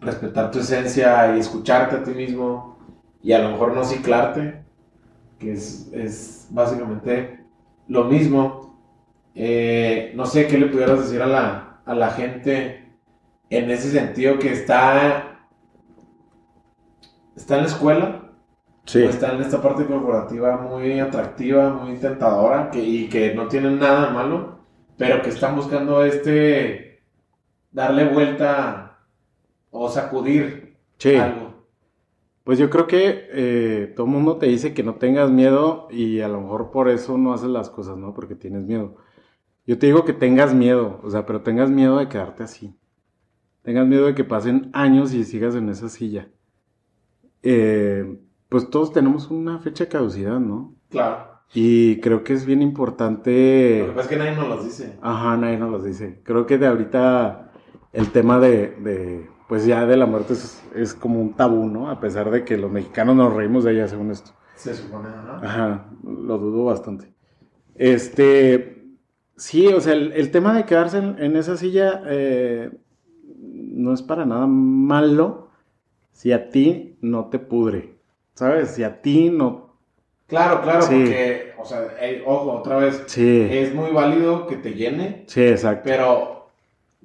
[0.00, 2.75] respetar tu esencia y escucharte a ti mismo
[3.26, 4.62] y a lo mejor no ciclarte,
[5.40, 7.40] que es, es básicamente
[7.88, 8.78] lo mismo.
[9.34, 12.88] Eh, no sé qué le pudieras decir a la, a la gente
[13.50, 15.40] en ese sentido que está,
[17.34, 18.30] está en la escuela
[18.84, 19.02] sí.
[19.02, 23.80] o está en esta parte corporativa muy atractiva, muy tentadora que, y que no tienen
[23.80, 24.60] nada malo,
[24.96, 27.02] pero que están buscando este
[27.72, 28.98] darle vuelta
[29.72, 31.16] o sacudir Sí.
[31.16, 31.45] algo.
[32.46, 36.20] Pues yo creo que eh, todo el mundo te dice que no tengas miedo y
[36.20, 38.14] a lo mejor por eso no haces las cosas, ¿no?
[38.14, 38.94] Porque tienes miedo.
[39.66, 42.72] Yo te digo que tengas miedo, o sea, pero tengas miedo de quedarte así.
[43.62, 46.28] Tengas miedo de que pasen años y sigas en esa silla.
[47.42, 48.16] Eh,
[48.48, 50.76] pues todos tenemos una fecha de caducidad, ¿no?
[50.88, 51.40] Claro.
[51.52, 53.86] Y creo que es bien Lo importante...
[53.86, 54.96] que pasa es que nadie nos los dice.
[55.02, 56.20] Ajá, nadie nos los dice.
[56.22, 57.50] Creo que de ahorita
[57.92, 61.90] el tema de, de, pues ya de la muerte es, es como un tabú, ¿no?
[61.90, 64.32] A pesar de que los mexicanos nos reímos de ella según esto.
[64.54, 65.34] Se supone, ¿no?
[65.46, 67.12] Ajá, lo dudo bastante.
[67.74, 68.84] Este,
[69.36, 72.70] sí, o sea, el, el tema de quedarse en, en esa silla eh,
[73.38, 75.48] no es para nada malo
[76.12, 77.94] si a ti no te pudre,
[78.34, 78.70] ¿sabes?
[78.70, 79.66] Si a ti no...
[80.26, 80.94] Claro, claro, Sí.
[81.04, 85.42] porque, o sea, eh, ojo, otra vez, Sí, es muy válido que te llene, sí,
[85.42, 85.82] exacto.
[85.84, 86.35] pero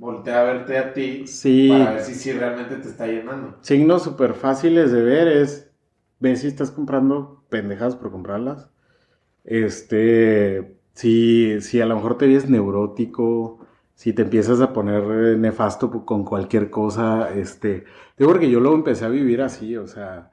[0.02, 1.70] voltea a verte a ti Sí.
[1.70, 3.58] para ver si, si realmente te está llenando.
[3.62, 5.72] Signos súper fáciles de ver es,
[6.20, 8.70] ves si estás comprando pendejadas por comprarlas.
[9.44, 13.60] Este, si, si a lo mejor te ves neurótico,
[13.96, 15.04] si te empiezas a poner
[15.38, 17.86] nefasto con cualquier cosa, este,
[18.18, 20.32] digo porque yo luego empecé a vivir así, o sea,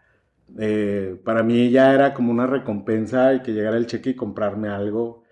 [0.58, 4.68] eh, para mí ya era como una recompensa y que llegara el cheque y comprarme
[4.68, 5.24] algo,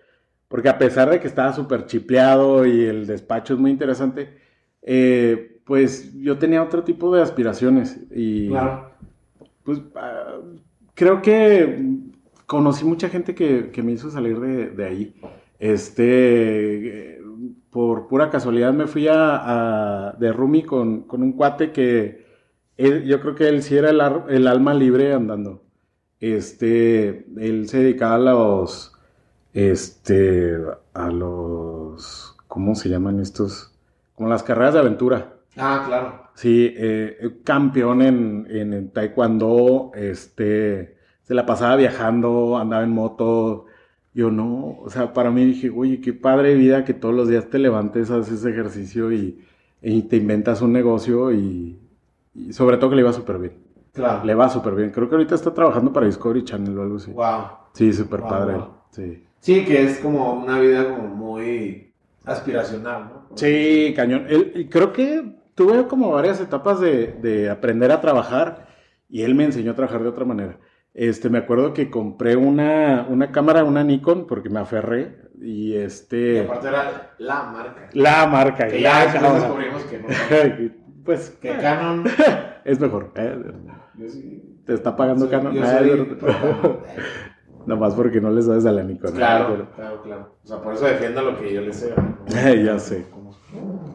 [0.47, 4.37] porque a pesar de que estaba súper chipleado y el despacho es muy interesante,
[4.81, 8.91] eh, pues yo tenía otro tipo de aspiraciones y Claro.
[9.63, 10.37] pues ah,
[10.93, 11.97] creo que
[12.45, 15.15] conocí mucha gente que, que me hizo salir de, de ahí.
[15.59, 17.21] Este, eh,
[17.71, 22.25] por pura casualidad me fui a, a- de roomie con, con un cuate que
[22.77, 25.63] él- yo creo que él sí era el, ar- el alma libre andando.
[26.19, 28.93] Este, él se dedicaba a los,
[29.65, 30.55] este,
[30.93, 33.71] a los, ¿cómo se llaman estos?
[34.15, 35.33] Como las carreras de aventura.
[35.57, 36.23] Ah, claro.
[36.35, 43.65] Sí, eh, campeón en, en, en taekwondo, este, se la pasaba viajando, andaba en moto.
[44.13, 47.49] Yo no, o sea, para mí dije, oye, qué padre vida que todos los días
[47.49, 49.43] te levantes, haces ejercicio y,
[49.81, 51.79] y te inventas un negocio y,
[52.35, 53.53] y sobre todo que le iba súper bien.
[53.93, 54.23] Claro.
[54.23, 54.91] Le va súper bien.
[54.91, 57.11] Creo que ahorita está trabajando para Discovery Channel o algo así.
[57.11, 57.45] Wow.
[57.73, 58.53] Sí, súper Wow, padre.
[58.57, 58.67] wow.
[58.91, 59.26] Sí.
[59.47, 61.93] Sí, que es como una vida como muy
[62.25, 63.37] aspiracional, ¿no?
[63.37, 64.25] Sí, cañón.
[64.27, 65.23] Él- y creo que
[65.55, 68.67] tuve como varias etapas de, de aprender a trabajar
[69.07, 70.57] y él me enseñó a trabajar de otra manera.
[70.93, 75.77] Este, me acuerdo que compré una, una cámara, una Nikon, porque me aferré y Y
[75.77, 76.41] este...
[76.41, 77.89] aparte era la marca.
[77.93, 78.67] La marca.
[78.67, 80.73] Que la ya después descubrimos que no.
[81.05, 82.03] pues Que Canon.
[82.65, 83.13] es mejor.
[83.15, 83.37] ¿eh?
[83.97, 84.59] Yo sí.
[84.65, 85.53] Te está pagando Canon.
[85.53, 86.17] yo soy
[87.67, 88.81] Nomás porque no le sabes a la.
[88.81, 88.97] ¿eh?
[89.13, 90.35] Claro, Pero- claro, claro.
[90.43, 91.93] O sea, por eso defiendo lo que yo le sé.
[91.95, 92.17] ¿no?
[92.63, 93.05] Ya sé.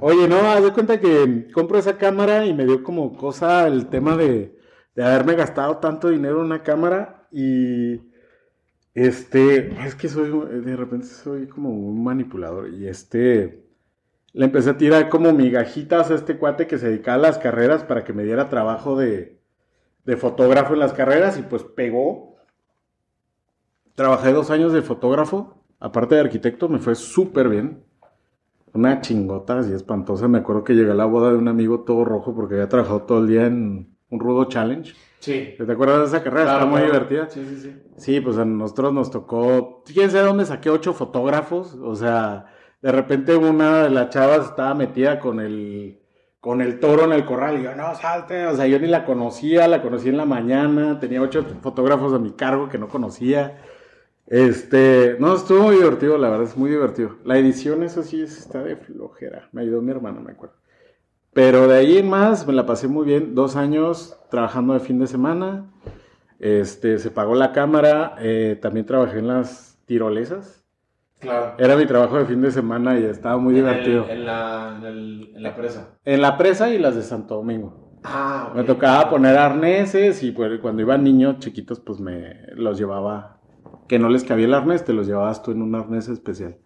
[0.00, 3.86] Oye, no, haz de cuenta que compro esa cámara y me dio como cosa el
[3.86, 4.58] tema de,
[4.94, 8.00] de haberme gastado tanto dinero en una cámara y
[8.94, 13.64] este, es que soy, de repente soy como un manipulador y este,
[14.32, 17.84] le empecé a tirar como migajitas a este cuate que se dedicaba a las carreras
[17.84, 19.38] para que me diera trabajo de,
[20.04, 22.31] de fotógrafo en las carreras y pues pegó.
[23.94, 27.84] Trabajé dos años de fotógrafo, aparte de arquitecto, me fue súper bien.
[28.74, 30.28] Una chingota así espantosa.
[30.28, 33.02] Me acuerdo que llegué a la boda de un amigo todo rojo porque había trabajado
[33.02, 34.94] todo el día en un rudo challenge.
[35.18, 35.54] Sí.
[35.58, 36.44] ¿Te acuerdas de esa carrera?
[36.44, 36.92] Claro, Está muy claro.
[36.92, 37.28] divertida.
[37.28, 37.82] Sí, sí, sí.
[37.96, 39.82] Sí, pues a nosotros nos tocó.
[39.84, 41.74] ¿Quién sabe dónde saqué ocho fotógrafos?
[41.74, 42.46] O sea,
[42.80, 45.98] de repente una de las chavas estaba metida con el
[46.40, 48.46] con el toro en el corral y yo, no, salte.
[48.46, 50.98] O sea, yo ni la conocía, la conocí en la mañana.
[50.98, 53.60] Tenía ocho fotógrafos a mi cargo que no conocía.
[54.36, 57.16] Este, no, estuvo muy divertido, la verdad, es muy divertido.
[57.22, 59.50] La edición, eso sí, es- está de flojera.
[59.52, 60.54] Me ayudó mi hermano, me acuerdo.
[61.34, 63.34] Pero de ahí en más, me la pasé muy bien.
[63.34, 65.70] Dos años trabajando de fin de semana.
[66.38, 68.14] Este, se pagó la cámara.
[68.20, 70.64] eh, también trabajé en las tirolesas.
[71.20, 71.54] Claro.
[71.58, 74.06] Era mi trabajo de fin de semana y estaba muy En el- divertido.
[74.08, 75.98] En la, en, el- en la presa.
[76.06, 77.98] En la presa y las de Santo Domingo.
[78.02, 78.56] Ah, ok.
[78.56, 83.41] Me tocaba poner arneses y pues, cuando iban niños chiquitos, pues me los llevaba.
[83.92, 86.56] Que no les cabía el arnés, te los llevabas tú en un arnés especial.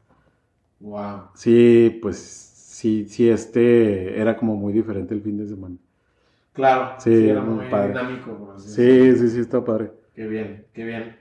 [0.78, 1.22] Wow.
[1.34, 5.74] Sí, pues sí, sí, este era como muy diferente el fin de semana.
[6.52, 6.94] Claro.
[7.00, 7.88] Sí, era muy padre.
[7.88, 8.54] dinámico.
[8.54, 8.68] así.
[8.68, 9.90] Sí, sí, sí, está padre.
[10.14, 11.16] Qué bien, qué bien.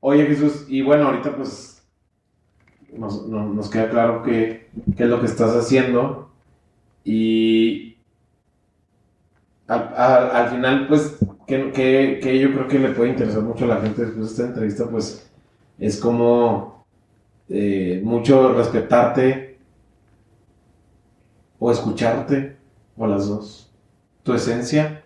[0.00, 1.86] Oye, Jesús, y bueno, ahorita pues
[2.96, 6.30] nos, no- nos queda claro qué, es lo que estás haciendo.
[7.04, 7.98] Y
[9.68, 13.80] al final, pues, que, que- que yo creo que le puede interesar mucho a la
[13.82, 15.26] gente después de esta entrevista, pues,
[15.80, 16.84] es como
[17.48, 19.58] eh, mucho respetarte
[21.58, 22.56] o escucharte,
[22.96, 23.72] o las dos,
[24.22, 25.00] tu esencia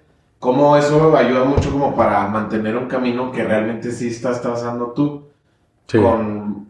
[0.44, 5.22] cómo eso ayuda mucho como para mantener un camino que realmente sí estás trazando tú,
[5.86, 5.98] Sí.
[5.98, 6.68] con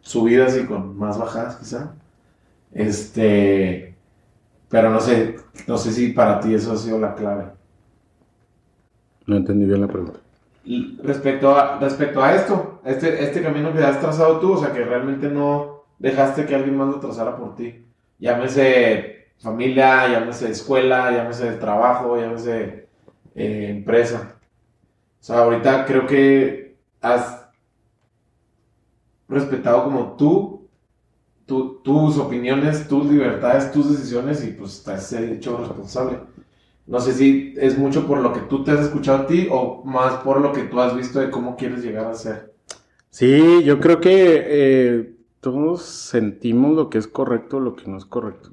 [0.00, 1.92] subidas y con más bajadas quizá.
[2.72, 3.96] Este,
[4.68, 7.46] pero no sé, no sé si para ti eso ha sido la clave.
[9.26, 10.20] No entendí bien la pregunta.
[10.64, 14.72] Y respecto a, respecto a esto, este, este camino que has trazado tú, o sea
[14.72, 17.84] que realmente no dejaste que alguien más lo trazara por ti.
[18.18, 22.88] Llámese familia, llámese escuela, llámese trabajo, llámese
[23.34, 24.36] eh, empresa.
[25.20, 27.46] O sea, ahorita creo que has
[29.28, 30.68] respetado como tú,
[31.46, 36.20] tu- tus opiniones, tus libertades, tus decisiones y pues has hecho responsable.
[36.86, 39.84] No sé si es mucho por lo que tú te has escuchado a ti o
[39.84, 42.49] más por lo que tú has visto de cómo quieres llegar a ser.
[43.10, 48.04] Sí, yo creo que eh, todos sentimos lo que es correcto, lo que no es
[48.04, 48.50] correcto.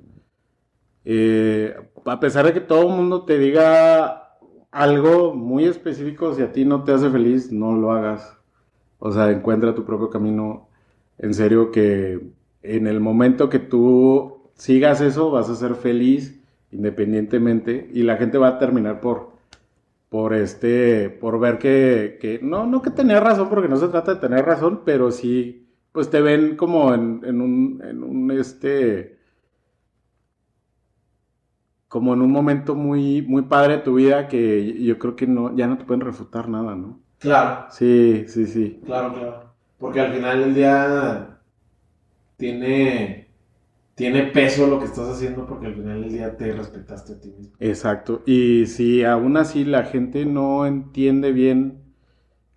[1.06, 4.38] Eh, a pesar de que todo el mundo te diga
[4.72, 8.38] algo muy específico, si a ti no te hace feliz, no lo hagas.
[9.00, 10.70] O sea, encuentra tu propio camino.
[11.20, 12.20] En serio que
[12.64, 16.42] en el momento que tú sigas eso, vas a ser feliz
[16.72, 19.37] independientemente y la gente va a terminar por
[20.10, 24.16] por este, por ver que, que no, no que tenía razón, porque no se trata
[24.16, 29.18] de tener razón, pero sí, pues te ven como en, en un, en un, este,
[31.88, 35.56] como en un momento muy, muy padre de tu vida que yo creo que no,
[35.56, 37.00] ya no te pueden refutar nada, ¿no?
[37.20, 38.82] Claro, Sí, sí, sí.
[38.86, 39.56] claro, claro.
[39.78, 41.40] Porque al final del día
[42.38, 43.27] tiene,
[43.98, 47.32] tiene peso lo que estás haciendo porque al final del día te respetaste a ti
[47.32, 47.58] mismo.
[47.60, 48.24] Exacto.
[48.26, 51.84] Y si aún así la gente no entiende bien,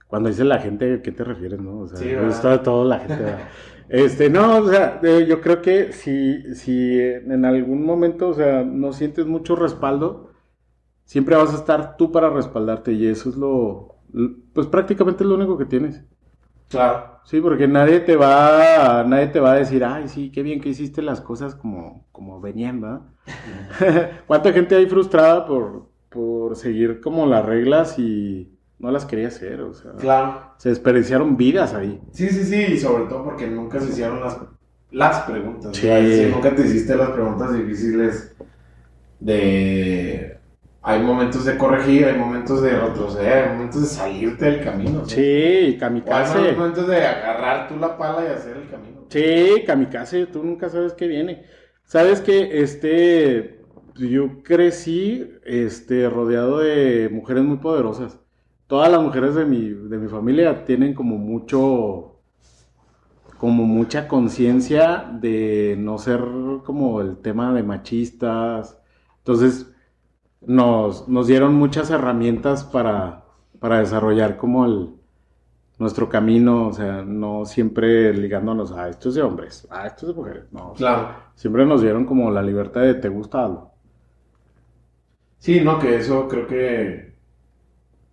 [0.09, 1.81] cuando dice la gente, ¿a qué te refieres, no?
[1.81, 2.63] O sea, Sí, es ¿verdad?
[2.63, 3.25] todo, la gente.
[3.89, 8.63] Este, no, o sea, eh, yo creo que si, si en algún momento, o sea,
[8.65, 10.31] no sientes mucho respaldo,
[11.05, 13.97] siempre vas a estar tú para respaldarte y eso es lo,
[14.55, 16.05] pues prácticamente es lo único que tienes.
[16.69, 20.61] Claro, Sí, porque nadie te va, nadie te va a decir, ay, sí, qué bien
[20.61, 23.03] que hiciste las cosas como, como venían, ¿verdad?
[24.27, 29.61] ¿Cuánta gente hay frustrada por, por seguir como las reglas y no las quería hacer?
[29.61, 30.55] O sea, claro.
[30.57, 32.01] se desperdiciaron vidas ahí.
[32.13, 34.39] Sí, sí, sí, y sobre todo porque nunca se hicieron las,
[34.91, 35.77] las preguntas.
[35.77, 35.87] Sí.
[35.87, 38.35] decir, nunca te hiciste las preguntas difíciles
[39.21, 40.40] de...
[40.83, 45.01] Hay momentos de corregir, hay momentos de retroceder, hay momentos de salirte del camino.
[45.01, 45.07] ¿no?
[45.07, 46.53] Sí, O hay kamikaze.
[46.53, 49.03] momentos de agarrar tú la pala y hacer el camino.
[49.09, 51.45] Sí, kamikaze, tú nunca sabes qué viene.
[51.85, 53.61] Sabes que este,
[53.97, 58.19] yo crecí este, rodeado de mujeres muy poderosas.
[58.67, 62.21] Todas las mujeres de mi, de mi familia tienen como mucho,
[63.39, 66.21] como mucha conciencia de no ser
[66.65, 68.81] como el tema de machistas.
[69.19, 69.70] Entonces,
[70.43, 73.25] nos, nos dieron muchas herramientas para,
[73.61, 74.95] para desarrollar como el,
[75.79, 80.15] nuestro camino, o sea, no siempre ligándonos a esto es de hombres, a esto es
[80.15, 80.75] de mujeres, no.
[80.75, 81.17] Claro.
[81.37, 83.73] Siempre nos dieron como la libertad de te gusta algo.
[85.39, 87.17] Sí, no, que eso creo que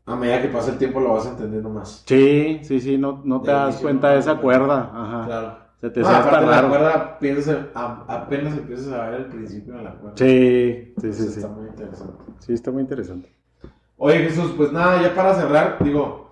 [0.06, 2.04] a medida que pasa el tiempo lo vas entendiendo más.
[2.08, 5.26] Sí, sí, sí, no, no te De das inicio cuenta no- de esa cuerda, ajá.
[5.26, 5.67] Claro.
[5.80, 9.76] Se te No, hacía aparte la cuerda, piensas, a- apenas empiezas a ver el principio
[9.76, 10.18] de la cuerda.
[10.18, 11.40] Sí, sí, sí, sí.
[11.40, 12.24] Está muy interesante.
[12.40, 13.34] Sí, está muy interesante.
[13.98, 16.30] Oye Jesús, pues nada, ya para cerrar, digo,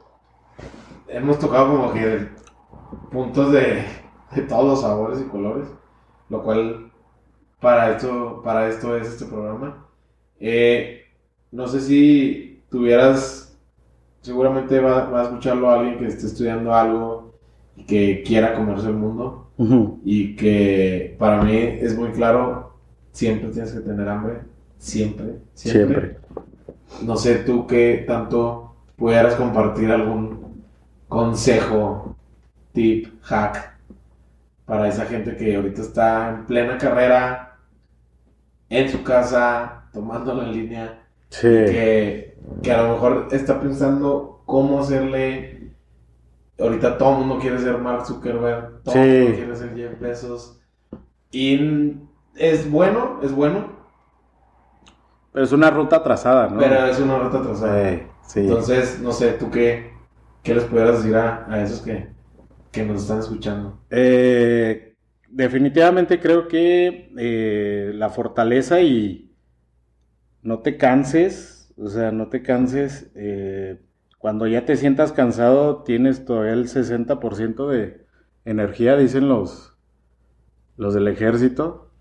[1.07, 2.29] hemos tocado como que
[3.11, 3.85] puntos de,
[4.35, 5.67] de todos los sabores y colores,
[6.29, 6.91] lo cual
[7.59, 9.87] para esto, para esto es este programa.
[10.39, 11.05] Eh,
[11.51, 13.57] no sé si tuvieras,
[14.21, 17.24] seguramente va, va a escucharlo alguien que esté estudiando algo
[17.87, 19.41] que quiera comerse el mundo
[20.03, 22.73] y que para mí es muy claro,
[23.11, 24.39] siempre tienes que tener hambre,
[24.77, 25.83] siempre, siempre.
[25.83, 26.17] Siempre.
[27.03, 30.63] No sé tú qué tanto pudieras compartir algún
[31.07, 32.15] consejo,
[32.73, 33.73] tip, hack
[34.65, 37.57] para esa gente que ahorita está en plena carrera,
[38.69, 41.47] en su casa, tomándolo en línea, Sí.
[41.47, 45.54] que, que a lo mejor está pensando cómo hacerle.
[46.57, 49.19] Ahorita todo el mundo quiere ser Mark Zuckerberg, todo el Sí.
[49.23, 50.59] mundo quiere ser Jeff Bezos.
[51.31, 51.97] Y
[52.35, 53.73] es bueno, es bueno,
[55.33, 56.59] Pero es una ruta trazada, ¿no?
[56.59, 57.41] pero es una ruta.
[57.55, 58.39] Sí, sí.
[58.41, 59.91] Entonces, no sé, ¿tú qué,
[60.43, 62.07] qué les pudieras decir a, a esos que,
[62.71, 63.77] que nos están escuchando?
[63.89, 64.95] Eh,
[65.29, 69.35] definitivamente creo que eh, la fortaleza y
[70.41, 73.11] no te canses, o sea, no te canses.
[73.15, 73.81] eh,
[74.19, 78.05] cuando ya te sientas cansado, tienes todavía el 60% de
[78.45, 79.77] energía, dicen los,
[80.77, 81.91] los del ejército.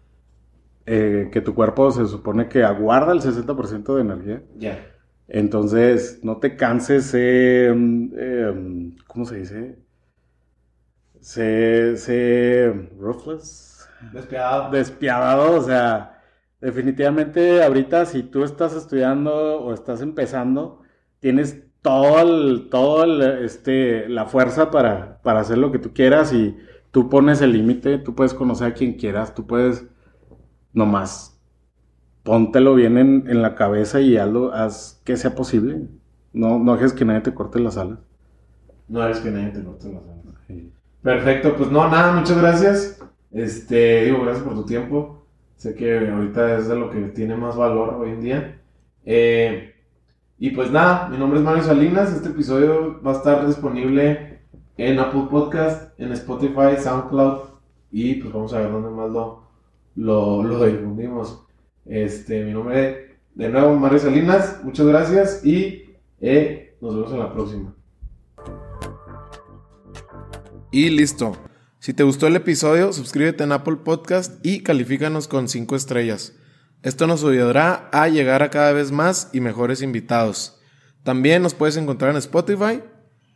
[0.86, 4.42] eh, que tu cuerpo se supone que aguarda el 60% de energía.
[4.54, 4.90] Ya.
[5.28, 9.78] Entonces, no te canses, em, ¿cómo se dice?
[11.20, 14.70] Sé, sé ruthless, Despiadado.
[14.70, 16.22] despiadado, o sea,
[16.60, 20.82] definitivamente ahorita si tú estás estudiando o estás empezando,
[21.20, 26.32] tienes todo el, todo el, este, la fuerza para, para hacer lo que tú quieras
[26.32, 26.56] y
[26.90, 29.86] tú pones el límite, tú puedes conocer a quien quieras, tú puedes
[30.72, 31.34] nomás
[32.22, 35.82] póntelo bien en, en la cabeza y hazlo, haz que sea posible.
[36.32, 37.98] No, no dejes que nadie te corte las alas.
[38.88, 40.70] No eres que nadie te corte las alas.
[41.02, 43.04] Perfecto, pues no, nada, muchas gracias.
[43.30, 45.26] Este, digo, gracias por tu tiempo.
[45.56, 48.62] Sé que ahorita es de lo que tiene más valor hoy en día.
[49.04, 49.73] Eh,
[50.44, 52.12] y pues nada, mi nombre es Mario Salinas.
[52.12, 54.40] Este episodio va a estar disponible
[54.76, 57.44] en Apple Podcast, en Spotify, SoundCloud.
[57.90, 59.46] Y pues vamos a ver dónde más lo,
[59.96, 61.46] lo, difundimos.
[61.86, 64.60] Este, mi nombre de nuevo, Mario Salinas.
[64.62, 67.74] Muchas gracias y eh, nos vemos en la próxima.
[70.70, 71.38] Y listo.
[71.78, 76.34] Si te gustó el episodio, suscríbete en Apple Podcast y califícanos con 5 estrellas.
[76.84, 80.60] Esto nos ayudará a llegar a cada vez más y mejores invitados.
[81.02, 82.82] También nos puedes encontrar en Spotify.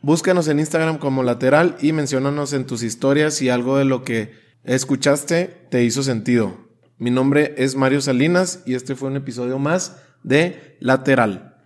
[0.03, 4.35] Búscanos en Instagram como lateral y menciónanos en tus historias si algo de lo que
[4.65, 6.59] escuchaste te hizo sentido.
[6.99, 11.57] Mi nombre es Mario Salinas y este fue un episodio más de Lateral.